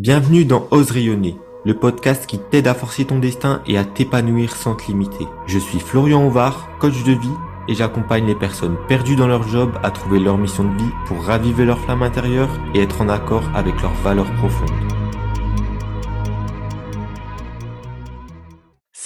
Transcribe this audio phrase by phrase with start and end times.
[0.00, 4.54] Bienvenue dans Ose rayonner, le podcast qui t'aide à forcer ton destin et à t'épanouir
[4.54, 5.26] sans te limiter.
[5.48, 7.34] Je suis Florian Ovar, coach de vie,
[7.66, 11.24] et j'accompagne les personnes perdues dans leur job à trouver leur mission de vie pour
[11.24, 14.87] raviver leur flamme intérieure et être en accord avec leurs valeurs profondes.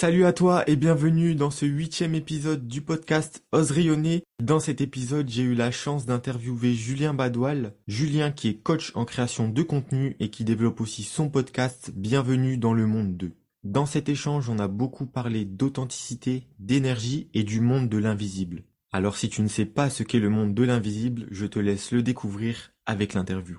[0.03, 4.25] Salut à toi et bienvenue dans ce huitième épisode du podcast Ose rayonner.
[4.41, 7.73] Dans cet épisode, j'ai eu la chance d'interviewer Julien Badoil.
[7.87, 12.57] Julien qui est coach en création de contenu et qui développe aussi son podcast Bienvenue
[12.57, 13.31] dans le monde 2.
[13.63, 18.65] Dans cet échange, on a beaucoup parlé d'authenticité, d'énergie et du monde de l'invisible.
[18.91, 21.93] Alors si tu ne sais pas ce qu'est le monde de l'invisible, je te laisse
[21.93, 23.57] le découvrir avec l'interview.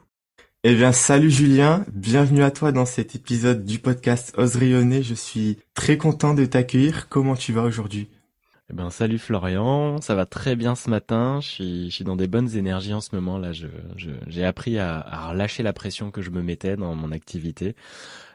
[0.66, 5.02] Eh bien, salut Julien, bienvenue à toi dans cet épisode du podcast Ose rayonner.
[5.02, 7.10] Je suis très content de t'accueillir.
[7.10, 8.08] Comment tu vas aujourd'hui?
[8.70, 11.38] Eh ben, salut Florian, ça va très bien ce matin.
[11.42, 13.36] Je suis, je suis dans des bonnes énergies en ce moment.
[13.36, 13.66] Là, je,
[14.26, 17.76] j'ai appris à, à relâcher la pression que je me mettais dans mon activité,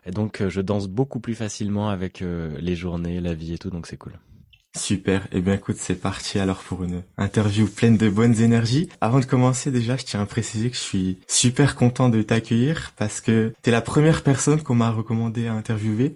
[0.06, 3.58] et donc euh, je danse beaucoup plus facilement avec euh, les journées, la vie et
[3.58, 3.72] tout.
[3.72, 4.14] Donc c'est cool.
[4.78, 5.28] Super.
[5.32, 8.88] Eh bien, écoute, c'est parti alors pour une interview pleine de bonnes énergies.
[9.02, 12.94] Avant de commencer, déjà, je tiens à préciser que je suis super content de t'accueillir
[12.96, 16.16] parce que t'es la première personne qu'on m'a recommandé à interviewer.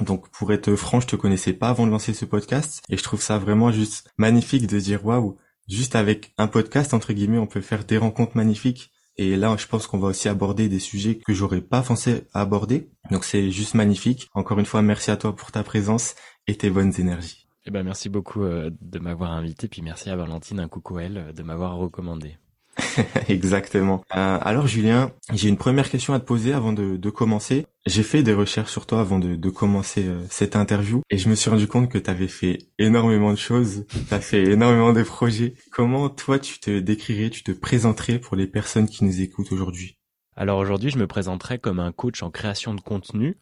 [0.00, 3.02] Donc, pour être franc, je te connaissais pas avant de lancer ce podcast et je
[3.02, 5.36] trouve ça vraiment juste magnifique de dire waouh,
[5.68, 8.90] juste avec un podcast, entre guillemets, on peut faire des rencontres magnifiques.
[9.16, 12.88] Et là, je pense qu'on va aussi aborder des sujets que j'aurais pas pensé aborder.
[13.10, 14.28] Donc, c'est juste magnifique.
[14.32, 16.14] Encore une fois, merci à toi pour ta présence
[16.46, 17.39] et tes bonnes énergies.
[17.70, 21.18] Eh ben, merci beaucoup euh, de m'avoir invité, puis merci à Valentine, un coucou elle,
[21.18, 22.36] euh, de m'avoir recommandé.
[23.28, 24.02] Exactement.
[24.16, 27.68] Euh, alors Julien, j'ai une première question à te poser avant de, de commencer.
[27.86, 31.36] J'ai fait des recherches sur toi avant de, de commencer cette interview et je me
[31.36, 35.04] suis rendu compte que tu avais fait énormément de choses, tu as fait énormément de
[35.04, 35.54] projets.
[35.70, 39.96] Comment toi tu te décrirais, tu te présenterais pour les personnes qui nous écoutent aujourd'hui?
[40.34, 43.36] Alors aujourd'hui je me présenterais comme un coach en création de contenu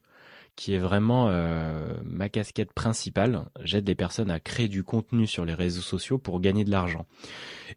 [0.58, 3.44] qui est vraiment euh, ma casquette principale.
[3.62, 7.06] J'aide les personnes à créer du contenu sur les réseaux sociaux pour gagner de l'argent.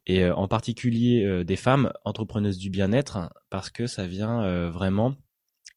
[0.08, 5.14] Et euh, en particulier euh, des femmes entrepreneuses du bien-être, parce que ça vient vraiment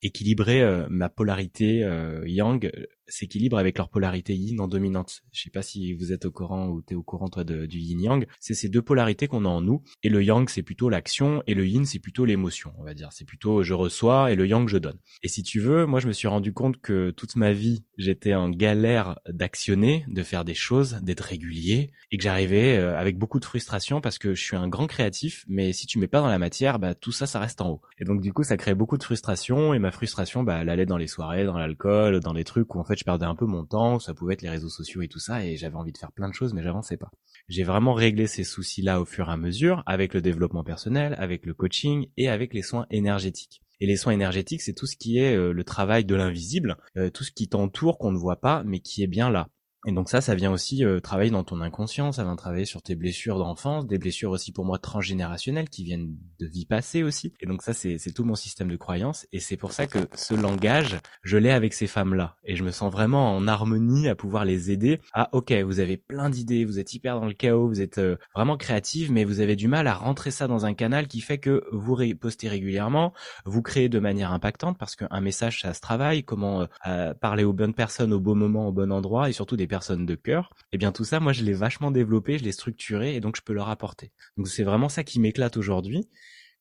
[0.01, 1.87] équilibrer ma polarité
[2.25, 2.71] yang
[3.09, 5.23] s'équilibre avec leur polarité yin en dominante.
[5.33, 7.79] Je sais pas si vous êtes au courant ou tu es au courant toi du
[7.79, 8.27] yin yang.
[8.41, 9.83] C'est ces deux polarités qu'on a en nous.
[10.03, 13.09] Et le yang c'est plutôt l'action et le yin c'est plutôt l'émotion, on va dire.
[13.13, 14.99] C'est plutôt je reçois et le yang je donne.
[15.23, 18.35] Et si tu veux, moi je me suis rendu compte que toute ma vie j'étais
[18.35, 23.41] en galère d'actionner, de faire des choses, d'être régulier et que j'arrivais euh, avec beaucoup
[23.41, 26.29] de frustration parce que je suis un grand créatif, mais si tu mets pas dans
[26.29, 27.83] la matière, bah tout ça ça reste en haut.
[27.99, 30.87] Et donc du coup ça crée beaucoup de frustration et ma frustration bah elle allait
[30.87, 33.47] dans les soirées, dans l'alcool, dans les trucs où en fait je perdais un peu
[33.47, 35.99] mon temps, ça pouvait être les réseaux sociaux et tout ça, et j'avais envie de
[35.99, 37.11] faire plein de choses, mais j'avançais pas.
[37.49, 41.47] J'ai vraiment réglé ces soucis-là au fur et à mesure, avec le développement personnel, avec
[41.47, 43.63] le coaching et avec les soins énergétiques.
[43.81, 47.11] Et les soins énergétiques, c'est tout ce qui est euh, le travail de l'invisible, euh,
[47.11, 49.49] tout ce qui t'entoure, qu'on ne voit pas, mais qui est bien là.
[49.87, 52.83] Et donc ça, ça vient aussi euh, travailler dans ton inconscient, ça vient travailler sur
[52.83, 57.35] tes blessures d'enfance, des blessures aussi pour moi transgénérationnelles qui viennent de vie passée aussi.
[57.41, 59.27] Et donc ça, c'est tout mon système de croyance.
[59.33, 62.37] Et c'est pour ça que ce langage, je l'ai avec ces femmes-là.
[62.45, 65.01] Et je me sens vraiment en harmonie à pouvoir les aider.
[65.13, 68.17] Ah ok, vous avez plein d'idées, vous êtes hyper dans le chaos, vous êtes euh,
[68.35, 71.39] vraiment créative, mais vous avez du mal à rentrer ça dans un canal qui fait
[71.39, 73.13] que vous postez régulièrement,
[73.45, 77.53] vous créez de manière impactante parce qu'un message, ça se travaille, comment euh, parler aux
[77.53, 80.79] bonnes personnes au bon moment, au bon endroit, et surtout des personnes de cœur, eh
[80.79, 83.53] bien tout ça, moi je l'ai vachement développé, je l'ai structuré et donc je peux
[83.53, 84.13] leur apporter.
[84.37, 86.09] Donc c'est vraiment ça qui m'éclate aujourd'hui.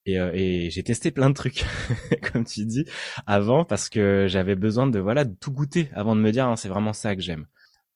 [0.07, 0.31] Et, euh,
[0.69, 1.63] j'ai testé plein de trucs,
[2.33, 2.85] comme tu dis,
[3.27, 6.55] avant parce que j'avais besoin de voilà de tout goûter avant de me dire hein,
[6.55, 7.45] c'est vraiment ça que j'aime.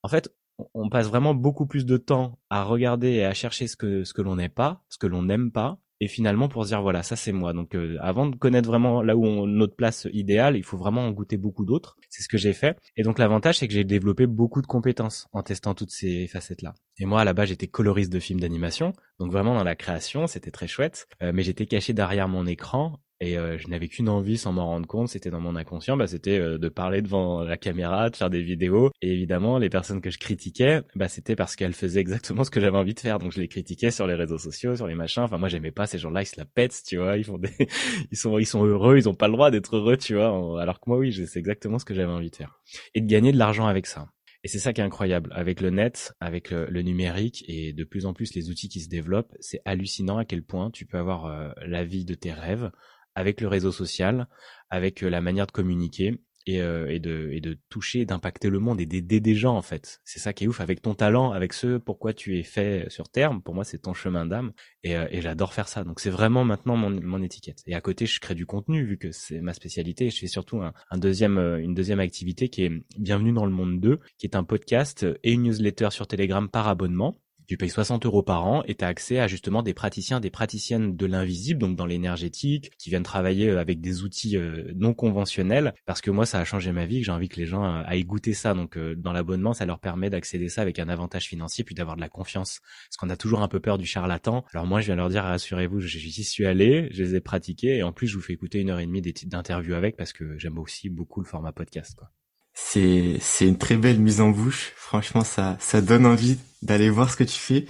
[0.04, 0.32] En fait,
[0.76, 4.14] on passe vraiment beaucoup plus de temps à regarder et à chercher ce que ce
[4.14, 7.04] que l'on n'est pas, ce que l'on n'aime pas, et finalement pour se dire voilà
[7.04, 7.54] ça c'est moi.
[7.54, 11.06] Donc euh, avant de connaître vraiment là où on, notre place idéale il faut vraiment
[11.06, 11.98] en goûter beaucoup d'autres.
[12.10, 12.78] C'est ce que j'ai fait.
[12.96, 16.62] Et donc l'avantage c'est que j'ai développé beaucoup de compétences en testant toutes ces facettes
[16.62, 18.94] là et moi à la base j'étais coloriste de films d'animation.
[19.20, 21.08] Donc vraiment dans la création c'était très chouette.
[21.22, 24.68] Euh, mais j'étais caché derrière mon écran et euh, je n'avais qu'une envie sans m'en
[24.68, 28.16] rendre compte, c'était dans mon inconscient, bah, c'était euh, de parler devant la caméra, de
[28.16, 28.92] faire des vidéos.
[29.02, 32.60] Et évidemment, les personnes que je critiquais, bah, c'était parce qu'elles faisaient exactement ce que
[32.60, 33.18] j'avais envie de faire.
[33.18, 35.24] Donc je les critiquais sur les réseaux sociaux, sur les machins.
[35.24, 37.18] Enfin moi j'aimais pas ces gens-là, ils se la pètent, tu vois.
[37.18, 37.50] Ils font des,
[38.12, 40.62] ils sont, ils sont heureux, ils ont pas le droit d'être heureux, tu vois.
[40.62, 42.60] Alors que moi oui, c'est exactement ce que j'avais envie de faire.
[42.94, 44.08] Et de gagner de l'argent avec ça.
[44.44, 45.32] Et c'est ça qui est incroyable.
[45.34, 48.88] Avec le net, avec le, numérique et de plus en plus les outils qui se
[48.88, 52.72] développent, c'est hallucinant à quel point tu peux avoir euh, la vie de tes rêves
[53.18, 54.28] avec le réseau social,
[54.70, 58.60] avec euh, la manière de communiquer et, euh, et de et de toucher, d'impacter le
[58.60, 60.00] monde et d'aider des gens en fait.
[60.06, 63.10] C'est ça qui est ouf avec ton talent, avec ce pourquoi tu es fait sur
[63.10, 63.32] terre.
[63.44, 64.52] Pour moi, c'est ton chemin d'âme
[64.84, 65.84] et, euh, et j'adore faire ça.
[65.84, 67.64] Donc c'est vraiment maintenant mon, mon étiquette.
[67.66, 70.10] Et à côté, je crée du contenu vu que c'est ma spécialité.
[70.10, 73.52] Je fais surtout un, un deuxième euh, une deuxième activité qui est Bienvenue dans le
[73.52, 77.18] monde 2, qui est un podcast et une newsletter sur Telegram par abonnement
[77.48, 80.30] tu payes 60 euros par an et tu as accès à justement des praticiens, des
[80.30, 84.94] praticiennes de l'invisible, donc dans l'énergétique, qui viennent travailler euh, avec des outils euh, non
[84.94, 85.74] conventionnels.
[85.86, 87.84] Parce que moi, ça a changé ma vie, que j'ai envie que les gens euh,
[87.86, 88.54] aillent goûter ça.
[88.54, 92.02] Donc dans l'abonnement, ça leur permet d'accéder ça avec un avantage financier, puis d'avoir de
[92.02, 92.60] la confiance.
[92.90, 94.46] Parce qu'on a toujours un peu peur du charlatan.
[94.54, 97.84] Alors moi, je viens leur dire, rassurez-vous, j'y suis allé, je les ai pratiqués, et
[97.84, 100.58] en plus, je vous fais écouter une heure et demie d'interview avec, parce que j'aime
[100.58, 101.96] aussi beaucoup le format podcast.
[101.96, 102.12] Quoi.
[102.60, 104.74] C'est c'est une très belle mise en bouche.
[104.76, 107.66] Franchement, ça ça donne envie d'aller voir ce que tu fais.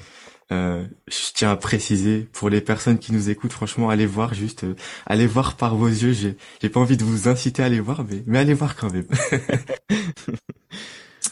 [0.54, 4.64] Euh, je tiens à préciser pour les personnes qui nous écoutent, franchement, allez voir juste,
[4.64, 4.76] euh,
[5.06, 6.14] allez voir par vos yeux.
[6.14, 8.90] J'ai j'ai pas envie de vous inciter à aller voir, mais mais allez voir quand
[8.92, 9.08] même.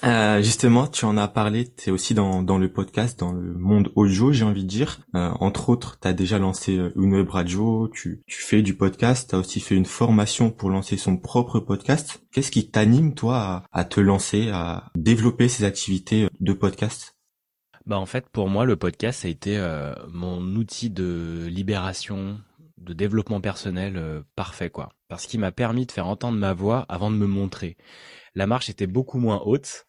[0.03, 3.53] Euh, justement, tu en as parlé, tu es aussi dans, dans le podcast, dans le
[3.53, 4.99] monde audio, j'ai envie de dire.
[5.15, 8.75] Euh, entre autres, tu as déjà lancé euh, une web radio, tu, tu fais du
[8.75, 12.21] podcast, tu as aussi fait une formation pour lancer son propre podcast.
[12.31, 17.15] Qu'est-ce qui t'anime, toi, à, à, te lancer, à développer ces activités de podcast?
[17.85, 22.39] Bah en fait, pour moi, le podcast, a été euh, mon outil de libération,
[22.77, 24.89] de développement personnel euh, parfait, quoi.
[25.07, 27.77] Parce qu'il m'a permis de faire entendre ma voix avant de me montrer.
[28.35, 29.85] La marche était beaucoup moins haute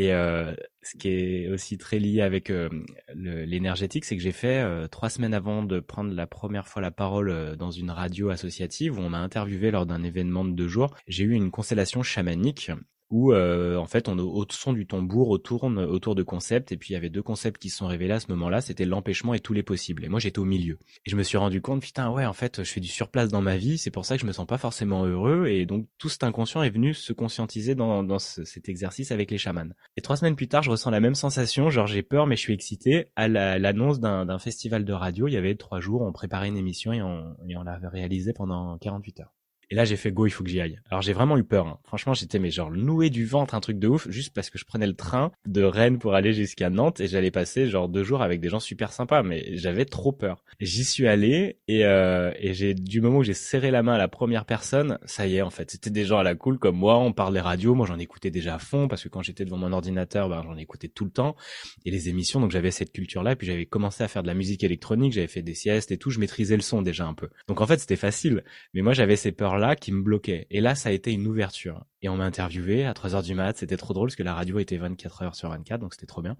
[0.00, 2.70] et euh, ce qui est aussi très lié avec euh,
[3.14, 6.90] l'énergétique, c'est que j'ai fait euh, trois semaines avant de prendre la première fois la
[6.90, 10.96] parole dans une radio associative où on m'a interviewé lors d'un événement de deux jours.
[11.06, 12.70] J'ai eu une constellation chamanique
[13.10, 16.76] où euh, en fait on au son du tambour on tourne autour de concepts et
[16.76, 19.34] puis il y avait deux concepts qui se sont révélés à ce moment-là, c'était l'empêchement
[19.34, 20.04] et tous les possibles.
[20.04, 20.78] Et moi j'étais au milieu.
[21.06, 23.42] Et je me suis rendu compte putain ouais en fait je fais du surplace dans
[23.42, 26.08] ma vie, c'est pour ça que je me sens pas forcément heureux et donc tout
[26.08, 29.70] cet inconscient est venu se conscientiser dans, dans cet exercice avec les chamans.
[29.96, 32.40] Et trois semaines plus tard je ressens la même sensation, genre j'ai peur mais je
[32.40, 35.28] suis excité à l'annonce d'un festival de radio.
[35.28, 38.32] Il y avait trois jours, on préparait une émission et on, et on l'avait réalisée
[38.32, 39.34] pendant 48 heures.
[39.70, 40.80] Et là, j'ai fait go, il faut que j'y aille.
[40.90, 41.66] Alors j'ai vraiment eu peur.
[41.66, 41.78] Hein.
[41.84, 44.64] Franchement, j'étais mais genre noué du ventre, un truc de ouf, juste parce que je
[44.64, 48.20] prenais le train de Rennes pour aller jusqu'à Nantes et j'allais passer genre deux jours
[48.20, 49.22] avec des gens super sympas.
[49.22, 50.44] Mais j'avais trop peur.
[50.58, 53.98] J'y suis allé et, euh, et j'ai du moment où j'ai serré la main à
[53.98, 56.76] la première personne, ça y est en fait, c'était des gens à la cool comme
[56.76, 56.98] moi.
[56.98, 59.72] On parlait radio, moi j'en écoutais déjà à fond parce que quand j'étais devant mon
[59.72, 61.36] ordinateur, ben j'en écoutais tout le temps
[61.84, 62.40] et les émissions.
[62.40, 63.36] Donc j'avais cette culture là.
[63.36, 66.10] Puis j'avais commencé à faire de la musique électronique, j'avais fait des siestes et tout.
[66.10, 67.28] Je maîtrisais le son déjà un peu.
[67.46, 68.42] Donc en fait c'était facile.
[68.74, 70.46] Mais moi j'avais ces peurs là qui me bloquait.
[70.50, 71.84] Et là, ça a été une ouverture.
[72.02, 73.56] Et on m'a interviewé à 3 heures du mat.
[73.56, 76.22] C'était trop drôle parce que la radio était 24 heures sur 24, donc c'était trop
[76.22, 76.36] bien.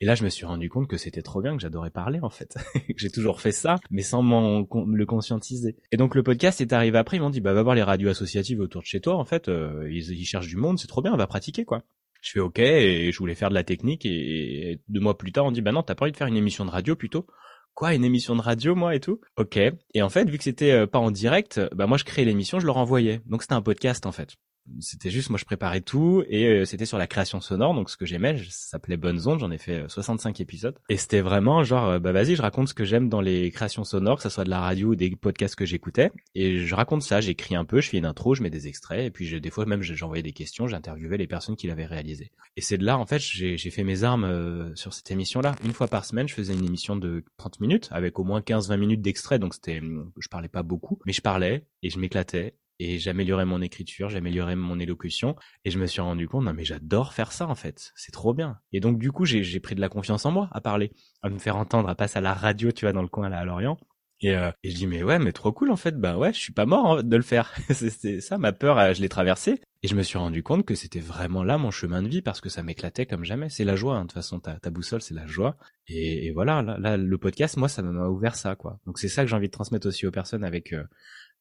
[0.00, 2.30] Et là, je me suis rendu compte que c'était trop bien, que j'adorais parler en
[2.30, 2.56] fait.
[2.96, 5.76] J'ai toujours fait ça, mais sans m'en le conscientiser.
[5.90, 7.16] Et donc le podcast est arrivé après.
[7.16, 9.16] Ils m'ont dit, bah va voir les radios associatives autour de chez toi.
[9.16, 11.82] En fait, euh, ils, cherchent du monde, c'est trop bien, on va pratiquer quoi.
[12.20, 15.44] Je fais ok et je voulais faire de la technique et deux mois plus tard
[15.44, 17.26] on dit bah non t'as pas envie de faire une émission de radio plutôt?
[17.74, 19.20] Quoi une émission de radio moi et tout?
[19.36, 19.58] Ok.
[19.94, 22.60] Et en fait vu que c'était euh, pas en direct bah moi je créais l'émission
[22.60, 24.36] je leur envoyais donc c'était un podcast en fait
[24.80, 27.96] c'était juste moi je préparais tout et euh, c'était sur la création sonore donc ce
[27.96, 30.78] que j'aimais ça s'appelait Bonnes ondes j'en ai fait 65 euh, épisodes.
[30.88, 33.84] Et c'était vraiment genre euh, bah vas-y je raconte ce que j'aime dans les créations
[33.84, 36.12] sonores que ça soit de la radio ou des podcasts que j'écoutais.
[36.34, 39.04] Et je raconte ça j'écris un peu je fais une intro je mets des extraits
[39.04, 42.30] et puis des fois même j'envoyais des questions j'interviewais les personnes qui l'avaient réalisé.
[42.56, 45.72] Et c'est de là en fait j'ai fait mes armes sur cette émission là une
[45.72, 49.02] fois par semaine je faisais une émission de 30 minutes avec au moins 15-20 minutes
[49.02, 49.80] d'extrait donc c'était
[50.18, 54.56] je parlais pas beaucoup mais je parlais et je m'éclatais et j'améliorais mon écriture, j'améliorais
[54.56, 57.92] mon élocution et je me suis rendu compte non mais j'adore faire ça en fait,
[57.96, 58.58] c'est trop bien.
[58.72, 61.38] Et donc du coup, j'ai pris de la confiance en moi à parler, à me
[61.38, 63.78] faire entendre, à passer à la radio, tu vois dans le coin là à Lorient.
[64.22, 66.52] Et, euh, je dis mais ouais mais trop cool en fait bah ouais je suis
[66.52, 69.88] pas mort hein, de le faire c'est ça ma peur euh, je l'ai traversée et
[69.88, 72.48] je me suis rendu compte que c'était vraiment là mon chemin de vie parce que
[72.48, 74.02] ça m'éclatait comme jamais c'est la joie hein.
[74.02, 75.56] de toute façon ta, boussole c'est la joie
[75.88, 79.24] et, voilà là, là, le podcast moi ça m'a ouvert ça quoi donc c'est ça
[79.24, 80.84] que j'ai envie de transmettre aussi aux personnes avec euh,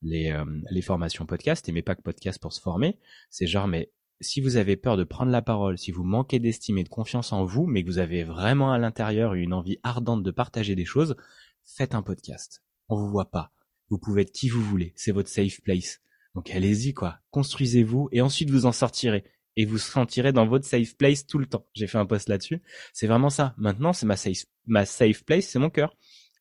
[0.02, 2.98] les, euh, les formations podcast et mais pas que podcast pour se former.
[3.30, 3.92] C'est genre, mais
[4.22, 7.34] si vous avez peur de prendre la parole, si vous manquez d'estime et de confiance
[7.34, 10.86] en vous, mais que vous avez vraiment à l'intérieur une envie ardente de partager des
[10.86, 11.16] choses,
[11.64, 12.64] faites un podcast.
[12.90, 13.52] On vous voit pas.
[13.90, 14.94] Vous pouvez être qui vous voulez.
[14.96, 16.02] C'est votre safe place.
[16.36, 17.20] Donc allez-y, quoi.
[17.32, 19.26] Construisez-vous et ensuite vous en sortirez.
[19.58, 21.66] Et vous sentirez dans votre safe place tout le temps.
[21.74, 22.62] J'ai fait un post là-dessus.
[22.94, 23.54] C'est vraiment ça.
[23.58, 25.98] Maintenant, c'est ma safe, ma safe place, c'est mon cœur.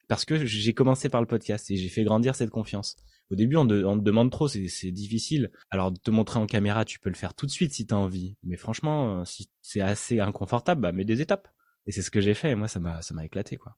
[0.07, 2.97] Parce que j'ai commencé par le podcast et j'ai fait grandir cette confiance.
[3.31, 5.53] Au début, on, te demande trop, c'est difficile.
[5.71, 7.97] Alors, te montrer en caméra, tu peux le faire tout de suite si tu as
[7.97, 8.37] envie.
[8.43, 11.49] Mais franchement, euh, si c'est assez inconfortable, bah, mets des étapes.
[11.87, 12.51] Et c'est ce que j'ai fait.
[12.51, 13.77] Et moi, ça m'a, ça éclaté, quoi.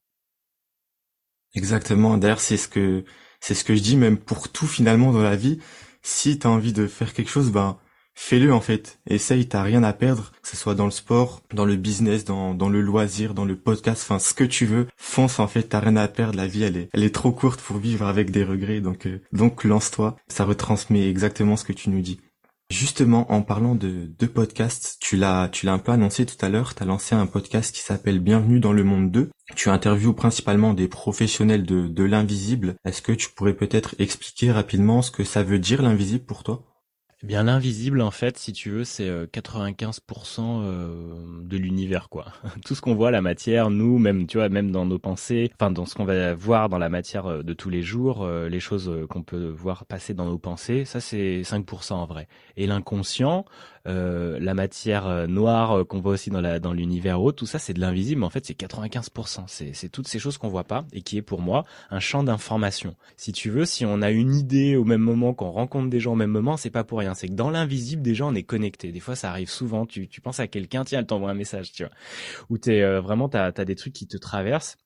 [1.54, 2.16] Exactement.
[2.16, 3.04] D'ailleurs, c'est ce que,
[3.40, 5.58] c'est ce que je dis même pour tout finalement dans la vie.
[6.00, 7.78] Si tu envie de faire quelque chose, ben,
[8.14, 8.98] fais-le en fait.
[9.06, 12.54] Essaye, t'as rien à perdre, que ce soit dans le sport, dans le business, dans,
[12.54, 14.86] dans le loisir, dans le podcast, enfin ce que tu veux.
[14.96, 16.36] Fonce en fait, t'as rien à perdre.
[16.36, 18.80] La vie, elle est, elle est trop courte pour vivre avec des regrets.
[18.80, 20.16] Donc, euh, donc lance-toi.
[20.28, 22.20] Ça retransmet exactement ce que tu nous dis.
[22.70, 26.48] Justement, en parlant de, de podcast, tu l'as, tu l'as un peu annoncé tout à
[26.48, 29.30] l'heure, tu as lancé un podcast qui s'appelle Bienvenue dans le monde 2.
[29.54, 32.76] Tu interviews principalement des professionnels de, de l'invisible.
[32.86, 36.71] Est-ce que tu pourrais peut-être expliquer rapidement ce que ça veut dire l'invisible pour toi?
[37.24, 42.26] Eh bien, l'invisible, en fait, si tu veux, c'est 95% euh, euh, de l'univers, quoi.
[42.64, 45.70] Tout ce qu'on voit, la matière, nous, même, tu vois, même dans nos pensées, enfin,
[45.70, 48.90] dans ce qu'on va voir dans la matière euh, de tous les jours, les choses
[49.08, 52.26] qu'on peut voir passer dans nos pensées, ça, c'est 5% en vrai.
[52.56, 53.44] Et l'inconscient,
[53.84, 57.58] la matière euh, noire euh, qu'on voit aussi dans la dans l'univers haut, tout ça
[57.58, 59.44] c'est de l'invisible, en fait c'est 95%.
[59.46, 62.22] C'est c'est toutes ces choses qu'on voit pas et qui est pour moi un champ
[62.22, 62.94] d'information.
[63.16, 66.12] Si tu veux, si on a une idée au même moment, qu'on rencontre des gens
[66.12, 67.14] au même moment, c'est pas pour rien.
[67.14, 68.92] C'est que dans l'invisible déjà on est connecté.
[68.92, 69.86] Des fois ça arrive souvent.
[69.86, 71.92] Tu penses à quelqu'un, tiens, elle t'envoie un message, tu vois,
[72.50, 74.76] où t'es vraiment t'as as des trucs qui te traversent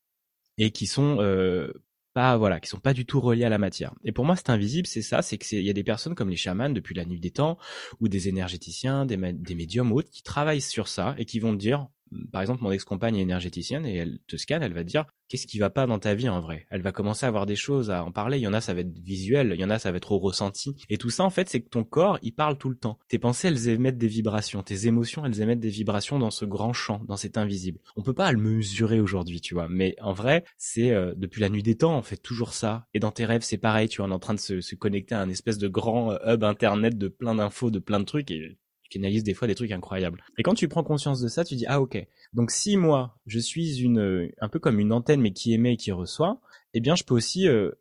[0.59, 1.73] et qui sont euh,
[2.17, 3.93] pas voilà, qui sont pas du tout reliés à la matière.
[4.03, 6.31] Et pour moi, c'est invisible, c'est ça, c'est que il y a des personnes comme
[6.31, 7.59] les chamans depuis la nuit des temps
[8.01, 11.89] ou des énergéticiens, des, médiums autres qui travaillent sur ça et qui vont dire
[12.33, 15.47] par exemple, mon ex-compagne est énergéticienne et elle te scanne, elle va te dire qu'est-ce
[15.47, 16.67] qui va pas dans ta vie en vrai?
[16.71, 18.39] Elle va commencer à avoir des choses à en parler.
[18.39, 20.13] Il y en a, ça va être visuel, il y en a, ça va être
[20.13, 20.77] au ressenti.
[20.89, 22.99] Et tout ça, en fait, c'est que ton corps, il parle tout le temps.
[23.09, 24.63] Tes pensées, elles émettent des vibrations.
[24.63, 27.81] Tes émotions, elles émettent des vibrations dans ce grand champ, dans cet invisible.
[27.97, 29.69] On peut pas le mesurer aujourd'hui, tu vois.
[29.69, 32.87] Mais en vrai, c'est euh, depuis la nuit des temps, on fait toujours ça.
[32.95, 33.89] Et dans tes rêves, c'est pareil.
[33.89, 36.35] Tu vois, on est en train de se, connecter à un espèce de grand euh,
[36.35, 38.31] hub internet de plein d'infos, de plein de trucs.
[38.31, 38.59] Et
[38.89, 40.25] tu canalises des fois des trucs incroyables.
[40.39, 41.99] Et quand tu prends conscience de ça, tu dis ah ok.
[42.33, 45.77] Donc si moi je suis une un peu comme une antenne mais qui émet et
[45.77, 46.41] qui reçoit,
[46.73, 47.73] eh bien je peux aussi euh,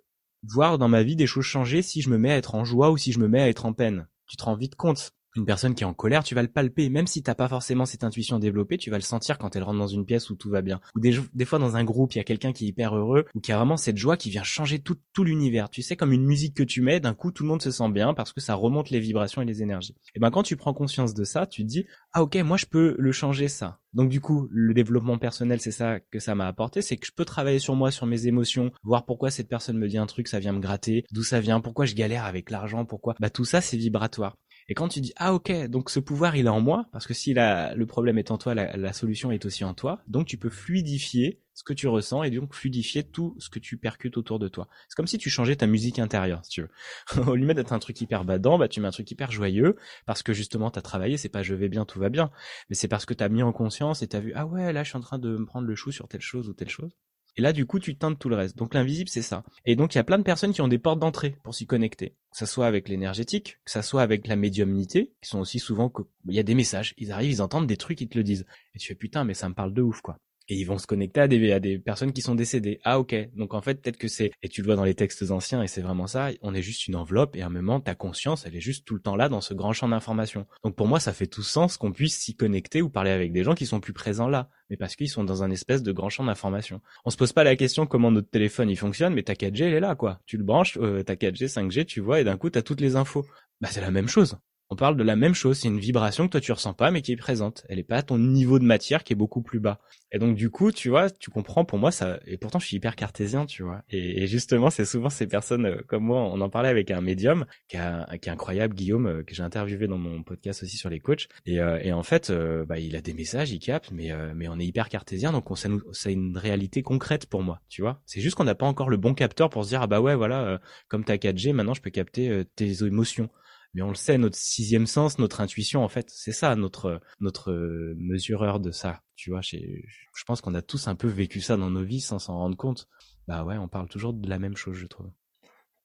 [0.43, 2.89] voir dans ma vie des choses changer si je me mets à être en joie
[2.89, 4.07] ou si je me mets à être en peine.
[4.27, 6.89] Tu te rends vite compte une personne qui est en colère, tu vas le palper,
[6.89, 9.79] même si t'as pas forcément cette intuition développée, tu vas le sentir quand elle rentre
[9.79, 10.79] dans une pièce où tout va bien.
[10.95, 13.39] Ou des, fois dans un groupe, il y a quelqu'un qui est hyper heureux, ou
[13.39, 15.69] qui a vraiment cette joie qui vient changer tout, tout l'univers.
[15.69, 17.89] Tu sais, comme une musique que tu mets, d'un coup tout le monde se sent
[17.89, 19.95] bien parce que ça remonte les vibrations et les énergies.
[20.15, 22.65] Et ben quand tu prends conscience de ça, tu te dis, ah ok, moi je
[22.65, 23.79] peux le changer ça.
[23.95, 27.13] Donc du coup, le développement personnel, c'est ça que ça m'a apporté, c'est que je
[27.13, 30.27] peux travailler sur moi, sur mes émotions, voir pourquoi cette personne me dit un truc,
[30.27, 33.15] ça vient me gratter, d'où ça vient, pourquoi je galère avec l'argent, pourquoi.
[33.21, 34.35] Bah tout ça, c'est vibratoire.
[34.67, 37.13] Et quand tu dis ah ok donc ce pouvoir il est en moi parce que
[37.13, 40.25] si la, le problème est en toi la, la, solution est aussi en toi donc
[40.25, 44.17] tu peux fluidifier ce que tu ressens et donc fluidifier tout ce que tu percutes
[44.17, 44.67] autour de toi.
[44.89, 46.69] C'est comme si tu changeais ta musique intérieure si tu veux.
[47.31, 50.23] Au lieu d'être un truc hyper badant bah tu mets un truc hyper joyeux parce
[50.23, 52.31] que justement t'as travaillé c'est pas je vais bien tout va bien
[52.69, 54.89] mais c'est parce que t'as mis en conscience et t'as vu ah ouais là je
[54.89, 56.91] suis en train de me prendre le chou sur telle chose ou telle chose
[57.37, 58.57] et là, du coup, tu teintes tout le reste.
[58.57, 59.43] Donc l'invisible, c'est ça.
[59.65, 61.65] Et donc il y a plein de personnes qui ont des portes d'entrée pour s'y
[61.65, 62.15] connecter.
[62.31, 65.89] Que ça soit avec l'énergétique, que ça soit avec la médiumnité, qui sont aussi souvent
[65.89, 66.93] que il y a des messages.
[66.97, 68.45] Ils arrivent, ils entendent des trucs, ils te le disent.
[68.73, 70.87] Et tu fais putain, mais ça me parle de ouf, quoi et ils vont se
[70.87, 72.79] connecter à des, à des personnes qui sont décédées.
[72.83, 75.31] Ah ok, donc en fait peut-être que c'est, et tu le vois dans les textes
[75.31, 77.95] anciens, et c'est vraiment ça, on est juste une enveloppe, et à un moment ta
[77.95, 80.45] conscience, elle est juste tout le temps là dans ce grand champ d'information.
[80.63, 83.43] Donc pour moi ça fait tout sens qu'on puisse s'y connecter ou parler avec des
[83.43, 86.09] gens qui sont plus présents là, mais parce qu'ils sont dans un espèce de grand
[86.09, 86.81] champ d'information.
[87.05, 89.73] On se pose pas la question comment notre téléphone il fonctionne, mais ta 4G elle
[89.73, 90.19] est là quoi.
[90.25, 92.95] Tu le branches, euh, ta 4G, 5G, tu vois, et d'un coup t'as toutes les
[92.95, 93.25] infos.
[93.61, 94.37] Bah c'est la même chose
[94.69, 97.01] on parle de la même chose, c'est une vibration que toi tu ressens pas mais
[97.01, 97.65] qui est présente.
[97.69, 99.79] Elle est pas à ton niveau de matière qui est beaucoup plus bas.
[100.11, 102.77] Et donc du coup, tu vois, tu comprends pour moi ça et pourtant je suis
[102.77, 103.83] hyper cartésien, tu vois.
[103.89, 107.45] Et, justement, c'est souvent ces personnes euh, comme moi, on en parlait avec un médium
[107.67, 111.27] qui, est incroyable Guillaume euh, que j'ai interviewé dans mon podcast aussi sur les coachs
[111.45, 112.31] et, euh, en fait
[112.67, 114.11] bah, il a des messages, il capte mais
[114.47, 118.01] on est hyper cartésien donc on c'est une réalité concrète pour moi, tu vois.
[118.05, 120.15] C'est juste qu'on n'a pas encore le bon capteur pour se dire ah bah ouais
[120.15, 123.29] voilà, comme t'as 4G, maintenant je peux capter tes émotions
[123.75, 127.51] mais on le sait, notre sixième sens, notre intuition, en fait, c'est ça, notre notre
[127.97, 129.01] mesureur de ça.
[129.15, 132.17] Tu vois, je pense qu'on a tous un peu vécu ça dans nos vies sans
[132.17, 132.87] s'en rendre compte.
[133.27, 135.11] Bah ouais, on parle toujours de la même chose, je trouve.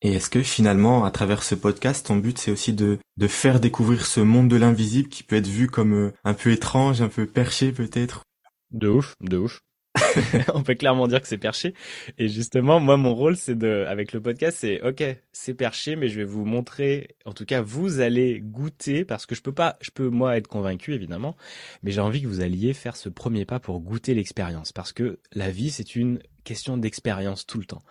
[0.02, 3.58] Et est-ce que finalement, à travers ce podcast, ton but c'est aussi de, de faire
[3.58, 7.08] découvrir ce monde de l'invisible qui peut être vu comme euh, un peu étrange, un
[7.08, 8.22] peu perché peut-être?
[8.70, 9.60] De ouf, de ouf.
[10.54, 11.74] on peut clairement dire que c'est perché.
[12.18, 15.02] Et justement, moi, mon rôle, c'est de, avec le podcast, c'est, ok,
[15.32, 19.34] c'est perché, mais je vais vous montrer, en tout cas, vous allez goûter, parce que
[19.34, 21.36] je peux pas, je peux, moi, être convaincu, évidemment,
[21.82, 25.18] mais j'ai envie que vous alliez faire ce premier pas pour goûter l'expérience, parce que
[25.32, 27.82] la vie, c'est une question d'expérience tout le temps.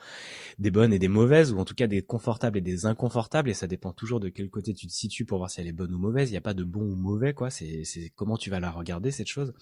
[0.57, 3.53] Des bonnes et des mauvaises, ou en tout cas des confortables et des inconfortables, et
[3.53, 5.93] ça dépend toujours de quel côté tu te situes pour voir si elle est bonne
[5.93, 6.29] ou mauvaise.
[6.29, 7.49] Il n'y a pas de bon ou mauvais, quoi.
[7.49, 7.83] C'est,
[8.15, 9.53] comment tu vas la regarder, cette chose.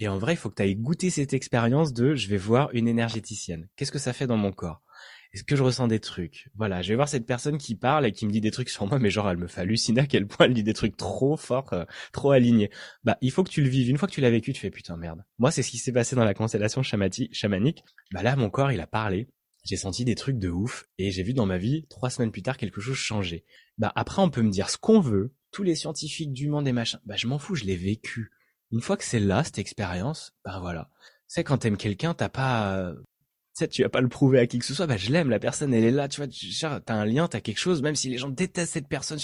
[0.00, 2.70] Et en vrai, il faut que tu ailles goûter cette expérience de je vais voir
[2.72, 3.68] une énergéticienne.
[3.76, 4.82] Qu'est-ce que ça fait dans mon corps?
[5.36, 6.48] Est-ce que je ressens des trucs?
[6.54, 8.86] Voilà, je vais voir cette personne qui parle et qui me dit des trucs sur
[8.86, 11.36] moi, mais genre elle me fait halluciner à quel point elle dit des trucs trop
[11.36, 12.70] forts, euh, trop alignés.
[13.04, 13.90] Bah, il faut que tu le vives.
[13.90, 15.26] Une fois que tu l'as vécu, tu fais putain merde.
[15.38, 17.84] Moi, c'est ce qui s'est passé dans la constellation chamanique.
[18.12, 19.28] Bah là, mon corps, il a parlé.
[19.62, 22.42] J'ai senti des trucs de ouf et j'ai vu dans ma vie trois semaines plus
[22.42, 23.44] tard quelque chose changer.
[23.76, 25.34] Bah après, on peut me dire ce qu'on veut.
[25.52, 26.98] Tous les scientifiques du monde et machin.
[27.04, 28.30] Bah je m'en fous, je l'ai vécu.
[28.72, 30.88] Une fois que c'est là cette expérience, bah voilà.
[31.26, 32.94] C'est quand t'aimes quelqu'un, t'as pas
[33.58, 35.38] sais, tu vas pas le prouver à qui que ce soit, bah je l'aime, la
[35.38, 36.28] personne elle est là, tu vois,
[36.80, 39.18] t'as un lien, t'as quelque chose, même si les gens détestent cette personne,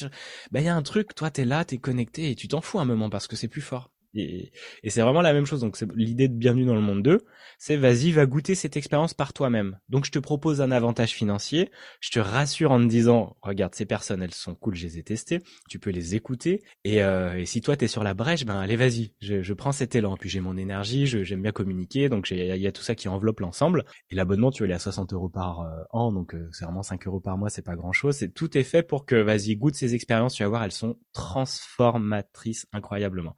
[0.50, 2.80] bah il y a un truc, toi t'es là, t'es connecté et tu t'en fous
[2.80, 3.91] un moment parce que c'est plus fort.
[4.14, 4.52] Et,
[4.88, 5.60] c'est vraiment la même chose.
[5.60, 7.20] Donc l'idée de Bienvenue dans le monde 2,
[7.58, 9.78] c'est vas-y, va goûter cette expérience par toi-même.
[9.88, 13.86] Donc je te propose un avantage financier, je te rassure en te disant, regarde, ces
[13.86, 16.62] personnes, elles sont cool, je les ai testées, tu peux les écouter.
[16.84, 19.72] Et, euh, et si toi t'es sur la brèche, ben allez, vas-y, je, je prends
[19.72, 20.16] cet élan.
[20.16, 23.40] Puis j'ai mon énergie, j'aime bien communiquer, donc il y a tout ça qui enveloppe
[23.40, 23.84] l'ensemble.
[24.10, 26.82] Et l'abonnement, tu vas aller à 60 euros par euh, an, donc euh, c'est vraiment
[26.82, 28.16] 5 euros par mois, c'est pas grand-chose.
[28.16, 30.98] C'est tout est fait pour que, vas-y, goûte ces expériences, tu vas voir, elles sont
[31.12, 33.36] transformatrices incroyablement.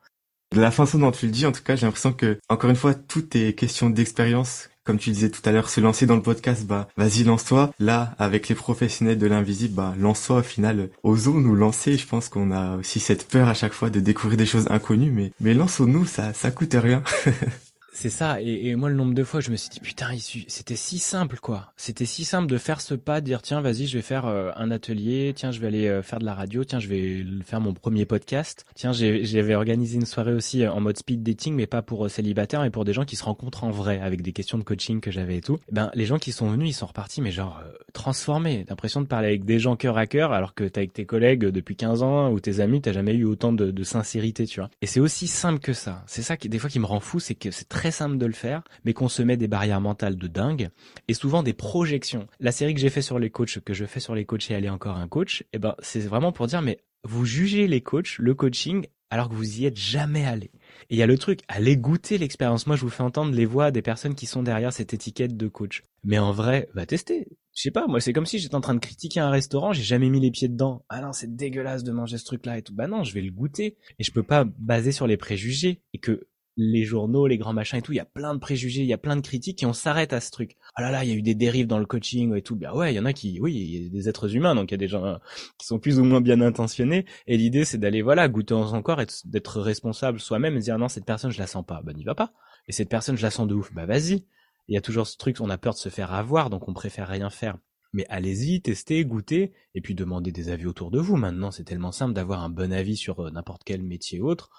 [0.54, 2.76] De la façon dont tu le dis, en tout cas, j'ai l'impression que, encore une
[2.76, 4.70] fois, tout est question d'expérience.
[4.84, 7.72] Comme tu disais tout à l'heure, se lancer dans le podcast, bah, vas-y, lance-toi.
[7.80, 10.90] Là, avec les professionnels de l'invisible, bah, lance-toi au final.
[11.02, 11.96] Osons nous lancer.
[11.96, 15.10] Je pense qu'on a aussi cette peur à chaque fois de découvrir des choses inconnues,
[15.10, 17.02] mais, mais lançons-nous, ça, ça coûte rien.
[17.94, 20.08] C'est ça, et, moi le nombre de fois je me suis dit putain,
[20.48, 21.72] c'était si simple quoi.
[21.76, 24.50] C'était si simple de faire ce pas, de dire tiens vas-y je vais faire euh,
[24.56, 27.60] un atelier, tiens je vais aller euh, faire de la radio, tiens je vais faire
[27.60, 31.68] mon premier podcast, tiens j'avais organisé une soirée aussi euh, en mode speed dating mais
[31.68, 34.58] pas pour célibataires mais pour des gens qui se rencontrent en vrai avec des questions
[34.58, 35.60] de coaching que j'avais et tout.
[35.68, 39.06] Eh ben les gens qui sont venus ils sont repartis mais genre transformés, l'impression de
[39.06, 42.02] parler avec des gens cœur à cœur alors que t'es avec tes collègues depuis 15
[42.02, 44.68] ans ou tes amis t'as jamais eu autant de, de sincérité tu vois.
[44.82, 46.02] Et c'est aussi simple que ça.
[46.08, 48.16] C'est ça qui des fois qui me rend fou, c'est que c'est très très simple
[48.16, 50.70] de le faire, mais qu'on se met des barrières mentales de dingue
[51.06, 52.28] et souvent des projections.
[52.40, 54.54] La série que j'ai fait sur les coachs, que je fais sur les coachs et
[54.54, 58.16] aller encore un coach, eh ben c'est vraiment pour dire mais vous jugez les coachs,
[58.16, 60.50] le coaching alors que vous y êtes jamais allé.
[60.88, 62.66] Et il y a le truc, allez goûter l'expérience.
[62.66, 65.46] Moi, je vous fais entendre les voix des personnes qui sont derrière cette étiquette de
[65.46, 65.82] coach.
[66.04, 67.28] Mais en vrai, va tester.
[67.54, 69.84] Je sais pas, moi, c'est comme si j'étais en train de critiquer un restaurant, j'ai
[69.84, 70.84] jamais mis les pieds dedans.
[70.88, 72.74] Ah non, c'est dégueulasse de manger ce truc-là et tout.
[72.74, 73.76] Bah non, je vais le goûter.
[73.98, 75.82] Et je peux pas baser sur les préjugés.
[75.92, 76.26] Et que
[76.56, 78.92] les journaux, les grands machins et tout, il y a plein de préjugés, il y
[78.92, 80.56] a plein de critiques et on s'arrête à ce truc.
[80.76, 82.56] Ah là là, il y a eu des dérives dans le coaching et tout.
[82.56, 84.70] Bah ouais, il y en a qui, oui, il y a des êtres humains, donc
[84.70, 85.18] il y a des gens
[85.58, 87.06] qui sont plus ou moins bien intentionnés.
[87.26, 90.78] Et l'idée, c'est d'aller, voilà, goûter en son corps et d'être responsable soi-même et dire
[90.78, 91.82] non, cette personne, je la sens pas.
[91.82, 92.32] Bah n'y va pas.
[92.68, 93.72] Et cette personne, je la sens de ouf.
[93.74, 94.24] Bah vas-y.
[94.68, 96.72] Il y a toujours ce truc, on a peur de se faire avoir, donc on
[96.72, 97.58] préfère rien faire.
[97.92, 101.16] Mais allez-y, testez, goûtez, et puis demandez des avis autour de vous.
[101.16, 104.50] Maintenant, c'est tellement simple d'avoir un bon avis sur euh, n'importe quel métier autre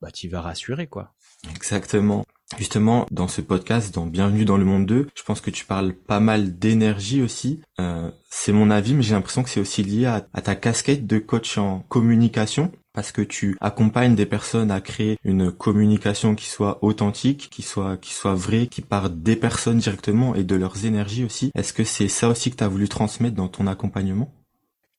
[0.00, 1.14] bah tu vas rassurer quoi.
[1.50, 2.24] Exactement.
[2.56, 5.92] Justement, dans ce podcast, dans Bienvenue dans le monde 2, je pense que tu parles
[5.92, 7.60] pas mal d'énergie aussi.
[7.78, 11.18] Euh, c'est mon avis, mais j'ai l'impression que c'est aussi lié à, ta casquette de
[11.18, 16.82] coach en communication, parce que tu accompagnes des personnes à créer une communication qui soit
[16.82, 21.24] authentique, qui soit qui soit vraie, qui part des personnes directement et de leurs énergies
[21.24, 21.50] aussi.
[21.54, 24.32] Est-ce que c'est ça aussi que tu as voulu transmettre dans ton accompagnement?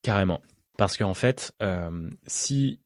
[0.03, 0.39] Carrément.
[0.77, 2.79] Parce qu'en fait, euh, si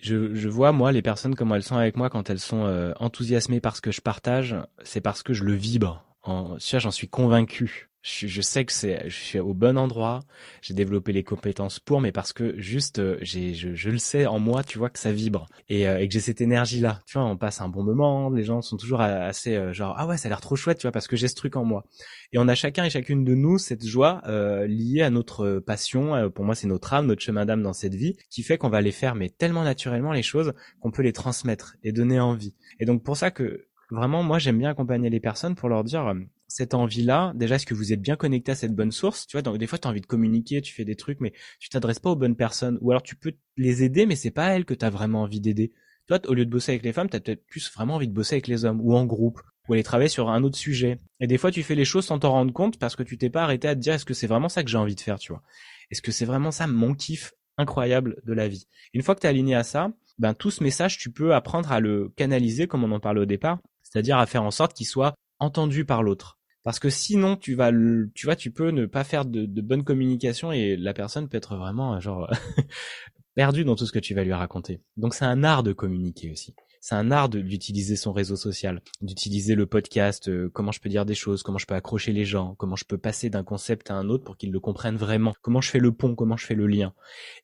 [0.00, 2.92] je, je, vois moi les personnes comment elles sont avec moi quand elles sont euh,
[3.00, 6.07] enthousiasmées par ce que je partage, c'est parce que je le vibre.
[6.22, 10.20] En, j'en suis convaincu je, sais que c'est, je suis au bon endroit,
[10.62, 14.26] j'ai développé les compétences pour, mais parce que juste, euh, j'ai, je, je, le sais
[14.26, 17.00] en moi, tu vois que ça vibre et, euh, et que j'ai cette énergie là.
[17.06, 20.06] Tu vois, on passe un bon moment, les gens sont toujours assez euh, genre ah
[20.06, 21.84] ouais, ça a l'air trop chouette, tu vois, parce que j'ai ce truc en moi.
[22.32, 24.22] Et on a chacun et chacune de nous cette joie
[24.66, 26.30] liée à notre passion.
[26.30, 28.80] pour moi, c'est notre âme, notre chemin d'âme dans cette vie, qui fait qu'on va
[28.80, 32.54] les faire mais tellement naturellement les choses qu'on peut les transmettre et donner envie.
[32.80, 36.14] Et donc pour ça que vraiment, moi, j'aime bien accompagner les personnes pour leur dire,
[36.46, 39.26] cette envie-là, déjà, est-ce que vous êtes bien connecté à cette bonne source?
[39.26, 41.32] Tu vois, donc des fois, tu as envie de communiquer, tu fais des trucs, mais
[41.58, 42.78] tu t'adresses pas aux bonnes personnes.
[42.80, 45.40] Ou alors, tu peux les aider, mais c'est pas elles que tu as vraiment envie
[45.40, 45.72] d'aider.
[46.06, 48.14] Toi, au lieu de bosser avec les femmes, tu as peut-être plus vraiment envie de
[48.14, 50.98] bosser avec les hommes, ou en groupe, ou aller travailler sur un autre sujet.
[51.20, 53.28] Et des fois, tu fais les choses sans t'en rendre compte parce que tu t'es
[53.28, 55.18] pas arrêté à te dire, est-ce que c'est vraiment ça que j'ai envie de faire,
[55.18, 55.42] tu vois?
[55.90, 58.66] Est-ce que c'est vraiment ça mon kiff incroyable de la vie?
[58.94, 61.70] Une fois que tu es aligné à ça, ben tout ce message, tu peux apprendre
[61.70, 64.86] à le canaliser, comme on en parlait au départ, c'est-à-dire à faire en sorte qu'il
[64.86, 67.72] soit entendu par l'autre parce que sinon tu vas
[68.14, 71.56] tu vois tu peux ne pas faire de, bonne communication et la personne peut être
[71.56, 72.30] vraiment euh, genre
[73.34, 74.82] perdue dans tout ce que tu vas lui raconter.
[74.98, 76.54] Donc c'est un art de communiquer aussi.
[76.80, 81.06] C'est un art d'utiliser son réseau social, d'utiliser le podcast, euh, comment je peux dire
[81.06, 83.94] des choses, comment je peux accrocher les gens, comment je peux passer d'un concept à
[83.94, 86.54] un autre pour qu'ils le comprennent vraiment, comment je fais le pont, comment je fais
[86.54, 86.92] le lien.